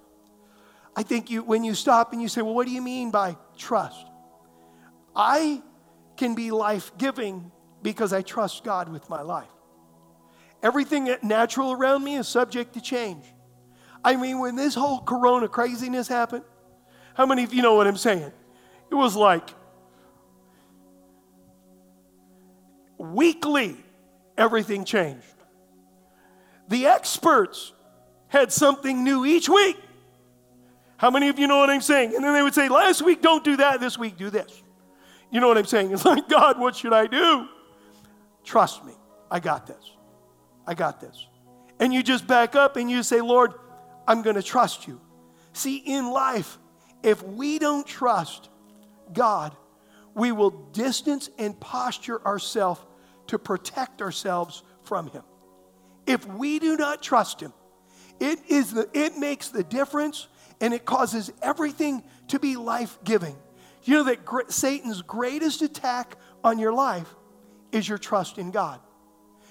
I 1.01 1.03
think 1.03 1.31
you, 1.31 1.43
when 1.43 1.65
you 1.65 1.75
stop 1.75 2.13
and 2.13 2.21
you 2.21 2.29
say, 2.29 2.43
Well, 2.43 2.53
what 2.53 2.67
do 2.67 2.75
you 2.75 2.83
mean 2.83 3.11
by 3.11 3.35
trust? 3.57 4.05
I 5.17 5.63
can 6.19 6.35
be 6.35 6.51
life 6.51 6.93
giving 6.99 7.51
because 7.81 8.13
I 8.13 8.21
trust 8.21 8.65
God 8.65 8.91
with 8.91 9.09
my 9.09 9.23
life. 9.23 9.49
Everything 10.63 11.17
natural 11.23 11.73
around 11.73 12.05
me 12.05 12.17
is 12.17 12.29
subject 12.29 12.75
to 12.75 12.83
change. 12.83 13.25
I 14.05 14.17
mean, 14.17 14.41
when 14.41 14.57
this 14.57 14.75
whole 14.75 15.01
corona 15.01 15.49
craziness 15.49 16.07
happened, 16.07 16.45
how 17.15 17.25
many 17.25 17.45
of 17.45 17.55
you 17.55 17.63
know 17.63 17.77
what 17.77 17.87
I'm 17.87 17.97
saying? 17.97 18.31
It 18.91 18.95
was 18.95 19.17
like 19.17 19.49
weekly, 22.99 23.75
everything 24.37 24.85
changed. 24.85 25.25
The 26.69 26.85
experts 26.85 27.73
had 28.29 28.53
something 28.53 29.03
new 29.03 29.25
each 29.25 29.49
week. 29.49 29.79
How 31.01 31.11
many 31.11 31.31
of 31.31 31.39
you 31.39 31.47
know 31.47 31.57
what 31.57 31.71
I'm 31.71 31.81
saying? 31.81 32.15
And 32.15 32.23
then 32.23 32.35
they 32.35 32.43
would 32.43 32.53
say, 32.53 32.69
last 32.69 33.01
week, 33.01 33.23
don't 33.23 33.43
do 33.43 33.57
that. 33.57 33.81
This 33.81 33.97
week, 33.97 34.19
do 34.19 34.29
this. 34.29 34.63
You 35.31 35.41
know 35.41 35.49
what 35.49 35.57
I'm 35.57 35.65
saying? 35.65 35.93
It's 35.93 36.05
like, 36.13 36.29
God, 36.29 36.61
what 36.61 36.77
should 36.77 36.93
I 36.93 37.07
do? 37.07 37.49
Trust 38.45 38.85
me. 38.85 38.93
I 39.31 39.41
got 39.41 39.67
this. 39.67 39.93
I 40.67 40.75
got 40.75 41.01
this. 41.01 41.27
And 41.79 41.95
you 41.95 42.03
just 42.03 42.27
back 42.27 42.55
up 42.55 42.77
and 42.77 42.91
you 42.91 43.03
say, 43.03 43.23
Lord, 43.23 43.55
I'm 44.07 44.21
going 44.21 44.37
to 44.37 44.43
trust 44.43 44.87
you. 44.87 45.01
See, 45.55 45.79
in 45.79 46.11
life, 46.11 46.59
if 47.03 47.23
we 47.23 47.59
don't 47.59 47.87
trust 47.87 48.51
God, 49.15 49.57
we 50.15 50.33
will 50.33 50.51
distance 50.51 51.31
and 51.39 51.59
posture 51.59 52.23
ourselves 52.27 52.83
to 53.29 53.39
protect 53.39 54.03
ourselves 54.03 54.63
from 54.83 55.09
Him. 55.09 55.23
If 56.07 56.27
we 56.27 56.59
do 56.59 56.77
not 56.77 57.03
trust 57.03 57.41
Him, 57.41 57.55
it, 58.19 58.39
is 58.51 58.75
the, 58.75 58.87
it 58.93 59.17
makes 59.17 59.49
the 59.49 59.65
difference 59.65 60.29
and 60.61 60.75
it 60.75 60.85
causes 60.85 61.33
everything 61.43 62.03
to 62.29 62.39
be 62.39 62.57
life 62.57 62.99
giving. 63.05 63.37
You 63.85 63.95
know 63.95 64.05
that 64.05 64.25
gr- 64.25 64.43
Satan's 64.49 65.03
greatest 65.03 65.63
attack 65.63 66.17
on 66.45 66.59
your 66.59 66.73
life 66.73 67.09
is 67.73 67.89
your 67.89 67.99
trust 67.99 68.39
in 68.39 68.51
God. 68.51 68.81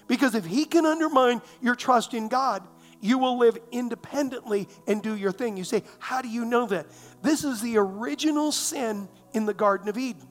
Because 0.07 0.35
if 0.35 0.45
he 0.45 0.65
can 0.65 0.85
undermine 0.85 1.41
your 1.61 1.75
trust 1.75 2.13
in 2.13 2.27
God, 2.27 2.67
you 3.01 3.17
will 3.17 3.37
live 3.37 3.57
independently 3.71 4.67
and 4.87 5.01
do 5.01 5.15
your 5.15 5.31
thing. 5.31 5.55
You 5.55 5.63
say, 5.63 5.83
How 5.99 6.21
do 6.21 6.27
you 6.27 6.45
know 6.45 6.65
that? 6.67 6.87
This 7.21 7.43
is 7.43 7.61
the 7.61 7.77
original 7.77 8.51
sin 8.51 9.07
in 9.33 9.45
the 9.45 9.53
Garden 9.53 9.87
of 9.87 9.97
Eden. 9.97 10.27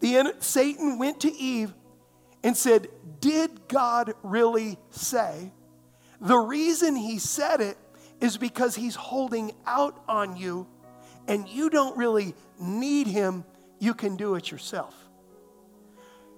The, 0.00 0.34
Satan 0.40 0.98
went 0.98 1.20
to 1.20 1.32
Eve 1.32 1.72
and 2.42 2.56
said, 2.56 2.88
Did 3.20 3.68
God 3.68 4.14
really 4.22 4.78
say? 4.90 5.50
The 6.20 6.38
reason 6.38 6.94
he 6.94 7.18
said 7.18 7.60
it 7.60 7.76
is 8.24 8.38
because 8.38 8.74
he's 8.74 8.94
holding 8.94 9.52
out 9.66 10.02
on 10.08 10.34
you 10.34 10.66
and 11.28 11.46
you 11.46 11.68
don't 11.68 11.94
really 11.98 12.34
need 12.58 13.06
him. 13.06 13.44
You 13.78 13.92
can 13.92 14.16
do 14.16 14.34
it 14.34 14.50
yourself. 14.50 14.94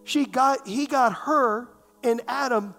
She 0.03 0.27
got, 0.27 0.67
he 0.67 0.87
got 0.87 1.13
her 1.13 1.69
and 2.03 2.21
Adam 2.27 2.75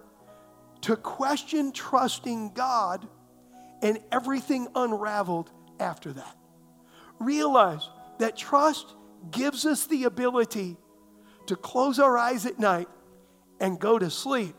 to 0.82 0.94
question 0.94 1.72
trusting 1.72 2.52
God, 2.52 3.08
and 3.82 3.98
everything 4.12 4.68
unraveled 4.74 5.50
after 5.80 6.12
that. 6.12 6.36
Realize 7.18 7.88
that 8.18 8.36
trust 8.36 8.94
gives 9.30 9.64
us 9.64 9.86
the 9.86 10.04
ability 10.04 10.76
to 11.46 11.56
close 11.56 11.98
our 11.98 12.18
eyes 12.18 12.44
at 12.44 12.58
night 12.58 12.88
and 13.58 13.80
go 13.80 13.98
to 13.98 14.10
sleep 14.10 14.54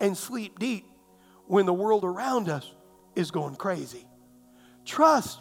and 0.00 0.16
sleep 0.16 0.58
deep 0.58 0.86
when 1.46 1.66
the 1.66 1.72
world 1.72 2.04
around 2.04 2.48
us 2.48 2.74
is 3.14 3.30
going 3.30 3.56
crazy. 3.56 4.06
Trust 4.84 5.40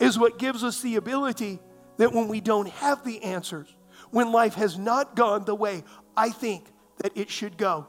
is 0.00 0.18
what 0.18 0.38
gives 0.38 0.64
us 0.64 0.80
the 0.80 0.96
ability 0.96 1.58
that 1.96 2.12
when 2.12 2.28
we 2.28 2.40
don't 2.40 2.68
have 2.68 3.04
the 3.04 3.22
answers, 3.22 3.74
when 4.10 4.32
life 4.32 4.54
has 4.54 4.78
not 4.78 5.16
gone 5.16 5.44
the 5.44 5.54
way 5.54 5.84
I 6.16 6.30
think 6.30 6.66
that 7.02 7.16
it 7.16 7.30
should 7.30 7.56
go, 7.56 7.86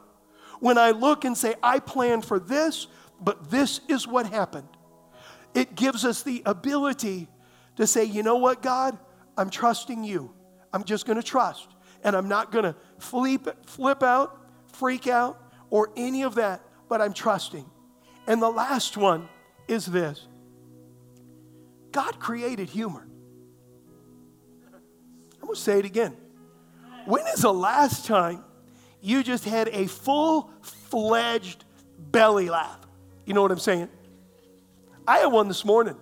when 0.60 0.76
I 0.76 0.90
look 0.90 1.24
and 1.24 1.36
say, 1.36 1.54
I 1.62 1.78
planned 1.78 2.24
for 2.24 2.38
this, 2.38 2.86
but 3.20 3.50
this 3.50 3.80
is 3.88 4.06
what 4.06 4.26
happened, 4.26 4.68
it 5.54 5.74
gives 5.74 6.04
us 6.04 6.22
the 6.22 6.42
ability 6.46 7.28
to 7.76 7.86
say, 7.86 8.04
you 8.04 8.22
know 8.22 8.36
what, 8.36 8.62
God, 8.62 8.98
I'm 9.36 9.50
trusting 9.50 10.04
you. 10.04 10.32
I'm 10.72 10.84
just 10.84 11.06
going 11.06 11.16
to 11.16 11.22
trust. 11.22 11.68
And 12.04 12.14
I'm 12.14 12.28
not 12.28 12.52
going 12.52 12.64
to 12.64 12.76
flip, 12.98 13.66
flip 13.66 14.02
out, 14.02 14.38
freak 14.66 15.06
out, 15.06 15.42
or 15.70 15.90
any 15.96 16.22
of 16.22 16.34
that, 16.36 16.62
but 16.88 17.00
I'm 17.00 17.12
trusting. 17.12 17.64
And 18.30 18.40
the 18.40 18.48
last 18.48 18.96
one 18.96 19.28
is 19.66 19.84
this 19.86 20.28
God 21.90 22.20
created 22.20 22.68
humor. 22.68 23.04
I'm 25.40 25.46
going 25.46 25.54
to 25.56 25.60
say 25.60 25.80
it 25.80 25.84
again. 25.84 26.16
When 27.06 27.26
is 27.26 27.42
the 27.42 27.52
last 27.52 28.06
time 28.06 28.44
you 29.00 29.24
just 29.24 29.44
had 29.44 29.66
a 29.70 29.88
full 29.88 30.52
fledged 30.62 31.64
belly 31.98 32.48
laugh? 32.50 32.78
You 33.26 33.34
know 33.34 33.42
what 33.42 33.50
I'm 33.50 33.58
saying? 33.58 33.88
I 35.08 35.18
had 35.18 35.26
one 35.26 35.48
this 35.48 35.64
morning. 35.64 35.96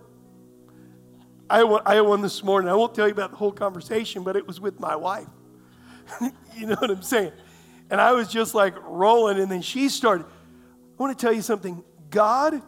I 1.49 1.59
had, 1.59 1.63
one, 1.63 1.83
I 1.87 1.95
had 1.95 2.03
one 2.03 2.21
this 2.21 2.45
morning. 2.45 2.69
I 2.69 2.75
won't 2.75 2.95
tell 2.95 3.07
you 3.07 3.13
about 3.15 3.31
the 3.31 3.39
whole 3.39 3.53
conversation, 3.53 4.23
but 4.23 4.37
it 4.37 4.47
was 4.47 4.61
with 4.61 4.79
my 4.79 4.97
wife. 4.97 5.29
you 6.55 6.67
know 6.67 6.77
what 6.79 6.91
I'm 6.91 7.01
saying? 7.01 7.33
And 7.89 8.03
I 8.03 8.13
was 8.13 8.29
just 8.29 8.55
like 8.55 8.75
rolling, 8.83 9.39
and 9.39 9.51
then 9.51 9.63
she 9.63 9.89
started. 9.89 10.27
I 10.27 11.03
want 11.03 11.19
to 11.19 11.27
tell 11.27 11.33
you 11.33 11.41
something. 11.41 11.83
God 12.11 12.63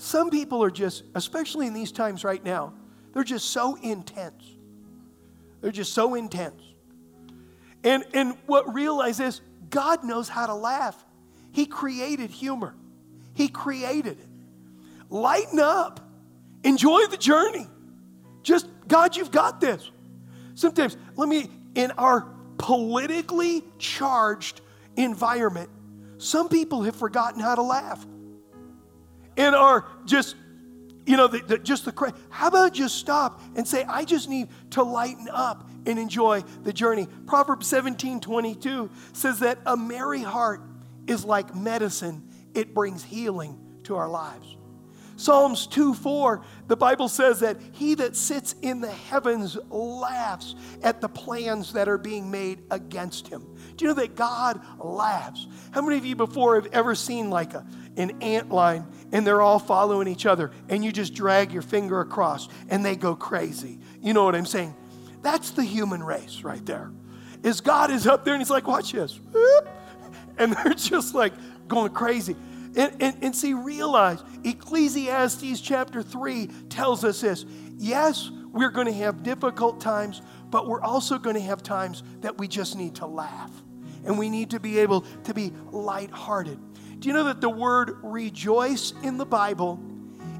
some 0.00 0.30
people 0.30 0.64
are 0.64 0.70
just, 0.70 1.04
especially 1.14 1.66
in 1.66 1.74
these 1.74 1.92
times 1.92 2.24
right 2.24 2.42
now, 2.42 2.72
they're 3.12 3.22
just 3.22 3.50
so 3.50 3.74
intense. 3.74 4.42
They're 5.60 5.70
just 5.70 5.92
so 5.92 6.14
intense. 6.14 6.62
And, 7.84 8.04
and 8.14 8.34
what 8.46 8.72
realize 8.72 9.20
is 9.20 9.42
God 9.68 10.02
knows 10.02 10.26
how 10.26 10.46
to 10.46 10.54
laugh. 10.54 11.04
He 11.52 11.66
created 11.66 12.30
humor. 12.30 12.74
He 13.34 13.48
created 13.48 14.18
it. 14.18 14.28
Lighten 15.10 15.58
up. 15.58 16.00
Enjoy 16.64 17.04
the 17.06 17.18
journey. 17.18 17.66
Just, 18.42 18.68
God, 18.88 19.16
you've 19.16 19.30
got 19.30 19.60
this. 19.60 19.90
Sometimes, 20.54 20.96
let 21.14 21.28
me, 21.28 21.50
in 21.74 21.90
our 21.98 22.26
politically 22.56 23.64
charged 23.78 24.62
environment, 24.96 25.68
some 26.20 26.48
people 26.48 26.82
have 26.82 26.96
forgotten 26.96 27.40
how 27.40 27.54
to 27.54 27.62
laugh 27.62 28.04
and 29.36 29.54
are 29.54 29.86
just 30.04 30.36
you 31.06 31.16
know, 31.16 31.26
the, 31.26 31.38
the, 31.38 31.58
just 31.58 31.84
the 31.86 32.14
how 32.28 32.48
about 32.48 32.72
just 32.72 32.96
stop 32.96 33.40
and 33.56 33.66
say, 33.66 33.82
I 33.82 34.04
just 34.04 34.28
need 34.28 34.48
to 34.70 34.82
lighten 34.84 35.28
up 35.32 35.68
and 35.86 35.98
enjoy 35.98 36.44
the 36.62 36.72
journey. 36.72 37.08
Proverbs 37.26 37.66
17 37.66 38.20
22 38.20 38.88
says 39.12 39.40
that 39.40 39.58
a 39.66 39.76
merry 39.76 40.22
heart 40.22 40.62
is 41.08 41.24
like 41.24 41.52
medicine, 41.54 42.28
it 42.54 42.74
brings 42.74 43.02
healing 43.02 43.58
to 43.84 43.96
our 43.96 44.08
lives. 44.08 44.56
Psalms 45.20 45.66
2 45.66 45.92
4, 45.92 46.40
the 46.66 46.76
Bible 46.76 47.06
says 47.06 47.40
that 47.40 47.58
he 47.72 47.94
that 47.96 48.16
sits 48.16 48.54
in 48.62 48.80
the 48.80 48.90
heavens 48.90 49.58
laughs 49.68 50.54
at 50.82 51.02
the 51.02 51.10
plans 51.10 51.74
that 51.74 51.90
are 51.90 51.98
being 51.98 52.30
made 52.30 52.62
against 52.70 53.28
him. 53.28 53.44
Do 53.76 53.84
you 53.84 53.88
know 53.90 54.00
that 54.00 54.16
God 54.16 54.62
laughs? 54.78 55.46
How 55.72 55.82
many 55.82 55.98
of 55.98 56.06
you 56.06 56.16
before 56.16 56.54
have 56.54 56.72
ever 56.72 56.94
seen 56.94 57.28
like 57.28 57.52
a, 57.52 57.66
an 57.98 58.22
ant 58.22 58.50
line 58.50 58.86
and 59.12 59.26
they're 59.26 59.42
all 59.42 59.58
following 59.58 60.08
each 60.08 60.24
other 60.24 60.52
and 60.70 60.82
you 60.82 60.90
just 60.90 61.12
drag 61.12 61.52
your 61.52 61.60
finger 61.60 62.00
across 62.00 62.48
and 62.70 62.82
they 62.82 62.96
go 62.96 63.14
crazy? 63.14 63.78
You 64.00 64.14
know 64.14 64.24
what 64.24 64.34
I'm 64.34 64.46
saying? 64.46 64.74
That's 65.20 65.50
the 65.50 65.64
human 65.64 66.02
race 66.02 66.44
right 66.44 66.64
there. 66.64 66.92
Is 67.42 67.60
God 67.60 67.90
is 67.90 68.06
up 68.06 68.24
there 68.24 68.32
and 68.32 68.40
he's 68.40 68.50
like, 68.50 68.66
watch 68.66 68.92
this. 68.92 69.20
And 70.38 70.54
they're 70.54 70.72
just 70.72 71.14
like 71.14 71.34
going 71.68 71.92
crazy. 71.92 72.34
And, 72.76 72.94
and, 73.00 73.16
and 73.22 73.36
see, 73.36 73.54
realize 73.54 74.22
Ecclesiastes 74.44 75.60
chapter 75.60 76.02
3 76.02 76.46
tells 76.68 77.04
us 77.04 77.20
this. 77.20 77.44
Yes, 77.76 78.30
we're 78.52 78.70
going 78.70 78.86
to 78.86 78.92
have 78.92 79.22
difficult 79.22 79.80
times, 79.80 80.22
but 80.50 80.68
we're 80.68 80.82
also 80.82 81.18
going 81.18 81.34
to 81.34 81.42
have 81.42 81.62
times 81.62 82.02
that 82.20 82.38
we 82.38 82.46
just 82.46 82.76
need 82.76 82.96
to 82.96 83.06
laugh. 83.06 83.50
And 84.04 84.18
we 84.18 84.30
need 84.30 84.50
to 84.50 84.60
be 84.60 84.78
able 84.78 85.02
to 85.24 85.34
be 85.34 85.52
lighthearted. 85.72 86.58
Do 87.00 87.08
you 87.08 87.14
know 87.14 87.24
that 87.24 87.40
the 87.40 87.50
word 87.50 87.98
rejoice 88.02 88.92
in 89.02 89.18
the 89.18 89.26
Bible 89.26 89.80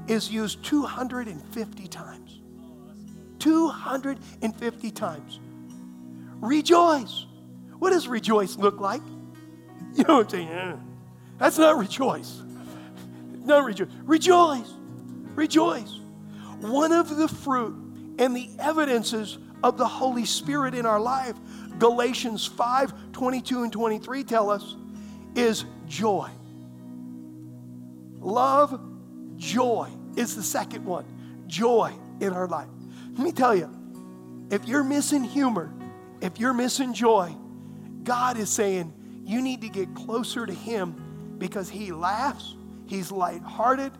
is 0.07 0.31
used 0.31 0.63
250 0.63 1.87
times? 1.87 2.39
250 3.39 4.91
times. 4.91 5.39
Rejoice. 6.39 7.25
What 7.79 7.91
does 7.91 8.07
rejoice 8.07 8.55
look 8.57 8.79
like? 8.79 9.01
You 9.93 10.05
know 10.05 10.19
what 10.19 10.27
I'm 10.27 10.29
saying? 10.29 10.90
That's 11.41 11.57
not 11.57 11.75
rejoice. 11.75 12.39
Not 13.45 13.65
rejoice. 13.65 13.87
Rejoice. 14.03 14.73
Rejoice. 15.33 15.99
One 16.59 16.91
of 16.91 17.17
the 17.17 17.27
fruit 17.27 17.73
and 18.19 18.35
the 18.35 18.47
evidences 18.59 19.39
of 19.63 19.75
the 19.75 19.87
Holy 19.87 20.25
Spirit 20.25 20.75
in 20.75 20.85
our 20.85 20.99
life, 20.99 21.35
Galatians 21.79 22.45
5 22.45 22.93
22 23.11 23.63
and 23.63 23.73
23 23.73 24.23
tell 24.23 24.51
us, 24.51 24.75
is 25.33 25.65
joy. 25.87 26.29
Love, 28.19 28.79
joy 29.37 29.89
is 30.15 30.35
the 30.35 30.43
second 30.43 30.85
one. 30.85 31.05
Joy 31.47 31.91
in 32.19 32.33
our 32.33 32.47
life. 32.47 32.69
Let 33.13 33.23
me 33.23 33.31
tell 33.31 33.55
you, 33.55 33.67
if 34.51 34.67
you're 34.67 34.83
missing 34.83 35.23
humor, 35.23 35.73
if 36.21 36.39
you're 36.39 36.53
missing 36.53 36.93
joy, 36.93 37.35
God 38.03 38.37
is 38.37 38.51
saying 38.51 38.93
you 39.25 39.41
need 39.41 39.61
to 39.61 39.69
get 39.69 39.95
closer 39.95 40.45
to 40.45 40.53
Him 40.53 41.07
because 41.41 41.71
he 41.71 41.91
laughs, 41.91 42.55
he's 42.85 43.11
lighthearted, 43.11 43.91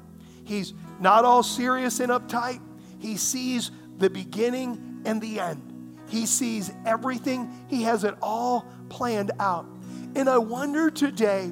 he's 0.46 0.76
not 1.00 1.26
all 1.26 1.42
serious 1.42 2.00
and 2.00 2.12
uptight. 2.12 2.62
He 3.00 3.18
sees 3.18 3.72
the 3.98 4.12
beginning 4.12 5.02
and 5.06 5.20
the 5.20 5.40
end. 5.40 5.98
He 6.08 6.28
sees 6.28 6.72
everything, 6.86 7.52
he 7.68 7.82
has 7.82 8.04
it 8.04 8.14
all 8.22 8.68
planned 8.90 9.32
out. 9.40 9.66
And 10.16 10.30
I 10.30 10.38
wonder 10.38 10.92
today, 10.92 11.52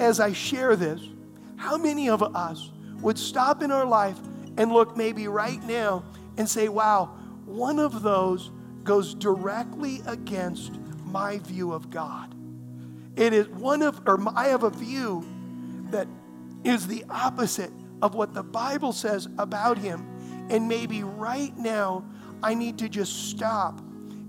as 0.00 0.18
I 0.18 0.32
share 0.32 0.74
this, 0.74 1.00
how 1.54 1.78
many 1.78 2.08
of 2.08 2.20
us 2.20 2.72
would 3.00 3.16
stop 3.16 3.62
in 3.62 3.70
our 3.70 3.86
life 3.86 4.18
and 4.56 4.72
look 4.72 4.96
maybe 4.96 5.28
right 5.28 5.62
now 5.62 6.02
and 6.36 6.48
say, 6.48 6.68
wow, 6.68 7.14
one 7.44 7.78
of 7.78 8.02
those 8.02 8.50
goes 8.82 9.14
directly 9.14 10.02
against 10.04 10.72
my 11.04 11.38
view 11.38 11.72
of 11.72 11.90
God. 11.90 12.34
It 13.18 13.32
is 13.32 13.48
one 13.48 13.82
of, 13.82 14.00
or 14.06 14.22
I 14.36 14.46
have 14.46 14.62
a 14.62 14.70
view 14.70 15.26
that 15.90 16.06
is 16.62 16.86
the 16.86 17.04
opposite 17.10 17.72
of 18.00 18.14
what 18.14 18.32
the 18.32 18.44
Bible 18.44 18.92
says 18.92 19.26
about 19.38 19.76
him. 19.76 20.06
And 20.50 20.68
maybe 20.68 21.02
right 21.02 21.54
now, 21.58 22.04
I 22.44 22.54
need 22.54 22.78
to 22.78 22.88
just 22.88 23.30
stop 23.30 23.80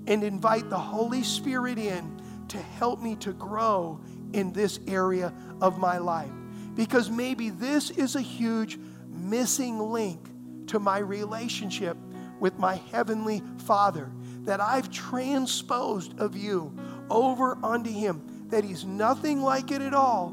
and 0.08 0.24
invite 0.24 0.72
the 0.72 0.80
Holy 0.80 1.22
Spirit 1.22 1.78
in 1.78 2.20
to 2.48 2.58
help 2.58 3.00
me 3.00 3.16
to 3.18 3.32
grow 3.34 4.02
in 4.34 4.54
this 4.54 4.80
area 4.88 5.32
of 5.62 5.78
my 5.78 6.00
life. 6.00 6.32
Because 6.74 7.12
maybe 7.12 7.52
this 7.52 7.92
is 7.92 8.16
a 8.16 8.22
huge 8.22 8.80
missing 9.08 9.78
link 9.78 10.20
to 10.66 10.80
my 10.80 10.98
relationship 10.98 11.96
with 12.40 12.58
my 12.58 12.78
Heavenly 12.92 13.44
Father 13.60 14.10
that 14.46 14.60
I've 14.60 14.90
transposed 14.90 16.20
of 16.20 16.36
you 16.36 16.76
over 17.12 17.56
onto 17.62 17.92
Him 17.92 18.39
that 18.50 18.64
he's 18.64 18.86
nothing 18.86 19.42
like 19.42 19.72
it 19.72 19.82
at 19.82 19.94
all, 19.94 20.30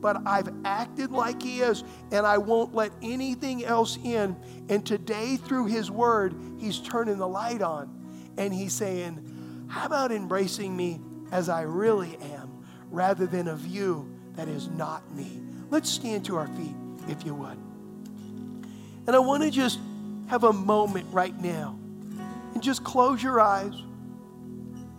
but 0.00 0.26
I've 0.26 0.48
acted 0.64 1.10
like 1.12 1.42
he 1.42 1.60
is, 1.60 1.84
and 2.10 2.26
I 2.26 2.38
won't 2.38 2.74
let 2.74 2.92
anything 3.02 3.64
else 3.64 3.98
in. 4.02 4.36
And 4.68 4.84
today, 4.84 5.36
through 5.36 5.66
his 5.66 5.90
word, 5.90 6.34
he's 6.58 6.78
turning 6.78 7.18
the 7.18 7.28
light 7.28 7.62
on 7.62 7.96
and 8.36 8.54
he's 8.54 8.72
saying, 8.72 9.66
How 9.68 9.86
about 9.86 10.12
embracing 10.12 10.76
me 10.76 11.00
as 11.30 11.48
I 11.48 11.62
really 11.62 12.16
am, 12.16 12.64
rather 12.90 13.26
than 13.26 13.48
a 13.48 13.56
view 13.56 14.10
that 14.34 14.48
is 14.48 14.68
not 14.68 15.10
me? 15.14 15.42
Let's 15.70 15.90
stand 15.90 16.24
to 16.26 16.36
our 16.36 16.48
feet, 16.48 16.74
if 17.08 17.24
you 17.24 17.34
would. 17.34 17.58
And 19.06 19.16
I 19.16 19.18
want 19.18 19.42
to 19.42 19.50
just 19.50 19.78
have 20.28 20.44
a 20.44 20.52
moment 20.52 21.06
right 21.12 21.38
now 21.40 21.78
and 22.54 22.62
just 22.62 22.84
close 22.84 23.22
your 23.22 23.40
eyes. 23.40 23.74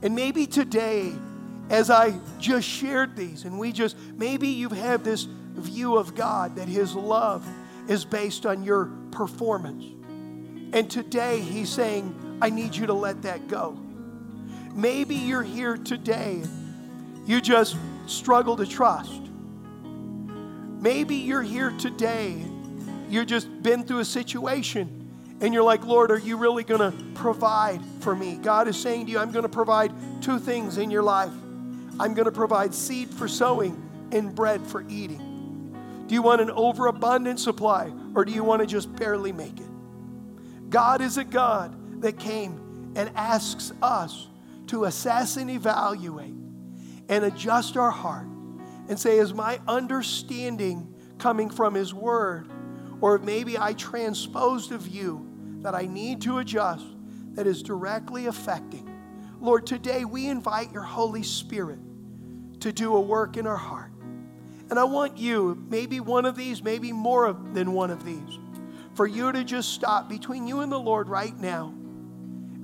And 0.04 0.16
maybe 0.16 0.46
today, 0.46 1.14
as 1.72 1.90
I 1.90 2.14
just 2.38 2.68
shared 2.68 3.16
these, 3.16 3.46
and 3.46 3.58
we 3.58 3.72
just, 3.72 3.96
maybe 4.18 4.50
you've 4.50 4.74
had 4.74 5.06
this 5.06 5.24
view 5.24 5.98
of 5.98 6.16
God 6.16 6.58
that 6.58 6.68
His 6.68 6.94
love 6.94 7.48
is 7.88 8.04
based 8.04 8.46
on 8.46 8.62
your 8.62 8.92
performance. 9.12 9.86
And 10.74 10.92
today 10.92 11.40
He's 11.40 11.70
saying, 11.70 12.40
I 12.42 12.50
need 12.50 12.76
you 12.76 12.88
to 12.88 12.94
let 12.94 13.22
that 13.22 13.48
go. 13.48 13.80
Maybe 14.74 15.16
you're 15.16 15.44
here 15.44 15.78
today, 15.78 16.44
you 17.26 17.40
just 17.40 17.78
struggle 18.06 18.58
to 18.58 18.66
trust. 18.66 19.22
Maybe 19.86 21.16
you're 21.16 21.42
here 21.42 21.72
today, 21.80 22.44
you've 23.08 23.28
just 23.28 23.64
been 23.64 23.86
through 23.86 24.00
a 24.00 24.06
situation 24.06 24.98
and 25.40 25.54
you're 25.54 25.64
like, 25.64 25.86
Lord, 25.86 26.12
are 26.12 26.20
you 26.20 26.36
really 26.36 26.66
going 26.66 26.92
to 26.92 26.98
provide 27.14 27.82
for 28.02 28.14
me? 28.14 28.36
God 28.36 28.68
is 28.68 28.78
saying 28.78 29.06
to 29.06 29.12
you, 29.12 29.20
I'm 29.20 29.32
going 29.32 29.44
to 29.44 29.50
provide 29.50 29.92
two 30.22 30.38
things 30.38 30.78
in 30.78 30.92
your 30.92 31.02
life. 31.02 31.32
I'm 32.00 32.14
going 32.14 32.26
to 32.26 32.32
provide 32.32 32.74
seed 32.74 33.10
for 33.10 33.28
sowing 33.28 33.90
and 34.12 34.34
bread 34.34 34.66
for 34.66 34.84
eating. 34.90 35.32
Do 36.08 36.16
you 36.16 36.22
want 36.22 36.42
an 36.42 36.52
overabundant 36.52 37.40
supply 37.40 37.92
or 38.16 38.26
do 38.26 38.32
you 38.32 38.44
want 38.44 38.62
to 38.62 38.66
just 38.66 38.94
barely 38.96 39.32
make 39.32 39.60
it? 39.60 40.70
God 40.70 41.02
is 41.02 41.18
a 41.18 41.24
God 41.24 42.02
that 42.02 42.20
came 42.20 42.94
and 42.96 43.12
asks 43.16 43.72
us 43.82 44.28
to 44.68 44.86
assess 44.86 45.38
and 45.38 45.50
evaluate 45.50 46.34
and 47.10 47.26
adjust 47.26 47.78
our 47.78 47.92
heart 47.92 48.28
and 48.88 49.00
say, 49.00 49.18
Is 49.20 49.34
my 49.34 49.60
understanding 49.68 50.94
coming 51.18 51.50
from 51.50 51.74
His 51.74 51.94
Word? 51.94 52.50
Or 53.00 53.18
maybe 53.18 53.58
I 53.58 53.74
transposed 53.74 54.72
a 54.72 54.78
view 54.78 55.28
that 55.62 55.76
I 55.76 55.86
need 55.86 56.22
to 56.24 56.40
adjust 56.40 56.86
that 57.34 57.48
is 57.48 57.64
directly 57.64 58.28
affecting. 58.28 58.91
Lord, 59.42 59.66
today 59.66 60.06
we 60.06 60.28
invite 60.28 60.72
your 60.72 60.84
Holy 60.84 61.24
Spirit 61.24 61.80
to 62.60 62.72
do 62.72 62.96
a 62.96 63.02
work 63.02 63.38
in 63.38 63.48
our 63.48 63.58
heart. 63.58 63.92
And 64.70 64.78
I 64.78 64.84
want 64.84 65.18
you, 65.18 65.66
maybe 65.68 66.00
one 66.00 66.26
of 66.26 66.36
these, 66.36 66.62
maybe 66.64 66.92
more 66.92 67.34
than 67.34 67.74
one 67.74 67.90
of 67.90 68.06
these, 68.06 68.38
for 68.94 69.08
you 69.08 69.32
to 69.32 69.44
just 69.44 69.70
stop 69.70 70.08
between 70.08 70.48
you 70.48 70.60
and 70.60 70.72
the 70.72 70.80
Lord 70.80 71.10
right 71.10 71.36
now 71.40 71.74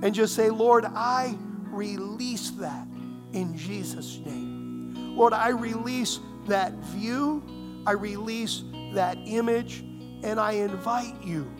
and 0.03 0.13
just 0.13 0.35
say, 0.35 0.51
Lord, 0.51 0.85
I 0.85 1.35
release 1.71 2.51
that 2.51 2.87
in 3.33 3.57
Jesus' 3.57 4.19
name. 4.23 5.15
Lord, 5.17 5.33
I 5.33 5.49
release 5.49 6.19
that 6.45 6.73
view, 6.73 7.43
I 7.87 7.93
release 7.93 8.63
that 8.93 9.17
image, 9.25 9.79
and 10.23 10.39
I 10.39 10.51
invite 10.51 11.23
you, 11.23 11.51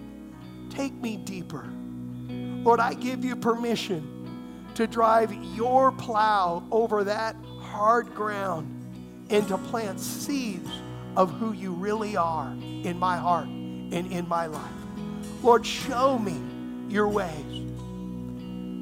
take 0.70 0.94
me 0.94 1.18
deeper. 1.18 1.66
Lord, 2.30 2.80
I 2.80 2.94
give 2.94 3.26
you 3.26 3.36
permission 3.36 4.17
to 4.78 4.86
drive 4.86 5.34
your 5.56 5.92
plow 5.92 6.64
over 6.70 7.04
that 7.04 7.36
hard 7.60 8.14
ground 8.14 8.72
and 9.32 9.48
to 9.48 9.58
plant 9.58 10.00
seeds 10.00 10.70
of 11.16 11.32
who 11.32 11.52
you 11.52 11.72
really 11.72 12.16
are 12.16 12.56
in 12.62 12.96
my 13.00 13.18
heart 13.18 13.48
and 13.48 14.12
in 14.12 14.28
my 14.30 14.46
life. 14.46 14.62
Lord, 15.42 15.66
show 15.66 16.20
me 16.20 16.40
your 16.94 17.08
ways. 17.08 17.66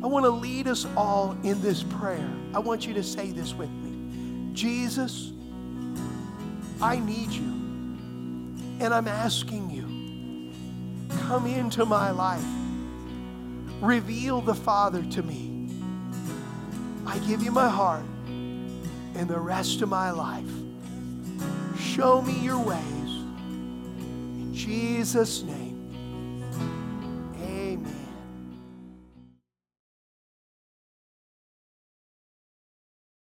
I 0.03 0.07
want 0.07 0.25
to 0.25 0.31
lead 0.31 0.67
us 0.67 0.85
all 0.97 1.31
in 1.43 1.61
this 1.61 1.83
prayer. 1.83 2.29
I 2.53 2.59
want 2.59 2.85
you 2.85 2.93
to 2.95 3.03
say 3.03 3.31
this 3.31 3.53
with 3.53 3.69
me 3.69 4.51
Jesus, 4.53 5.31
I 6.81 6.99
need 6.99 7.29
you. 7.29 7.53
And 8.81 8.93
I'm 8.93 9.07
asking 9.07 9.69
you, 9.69 10.51
come 11.19 11.47
into 11.47 11.85
my 11.85 12.11
life. 12.11 12.43
Reveal 13.81 14.41
the 14.41 14.53
Father 14.53 15.01
to 15.01 15.23
me. 15.23 15.54
I 17.05 17.19
give 17.19 17.43
you 17.43 17.51
my 17.51 17.69
heart 17.69 18.03
and 18.27 19.27
the 19.27 19.39
rest 19.39 19.81
of 19.81 19.89
my 19.89 20.11
life. 20.11 20.43
Show 21.79 22.21
me 22.21 22.39
your 22.39 22.59
ways. 22.59 22.81
In 23.47 24.51
Jesus' 24.53 25.43
name. 25.43 25.64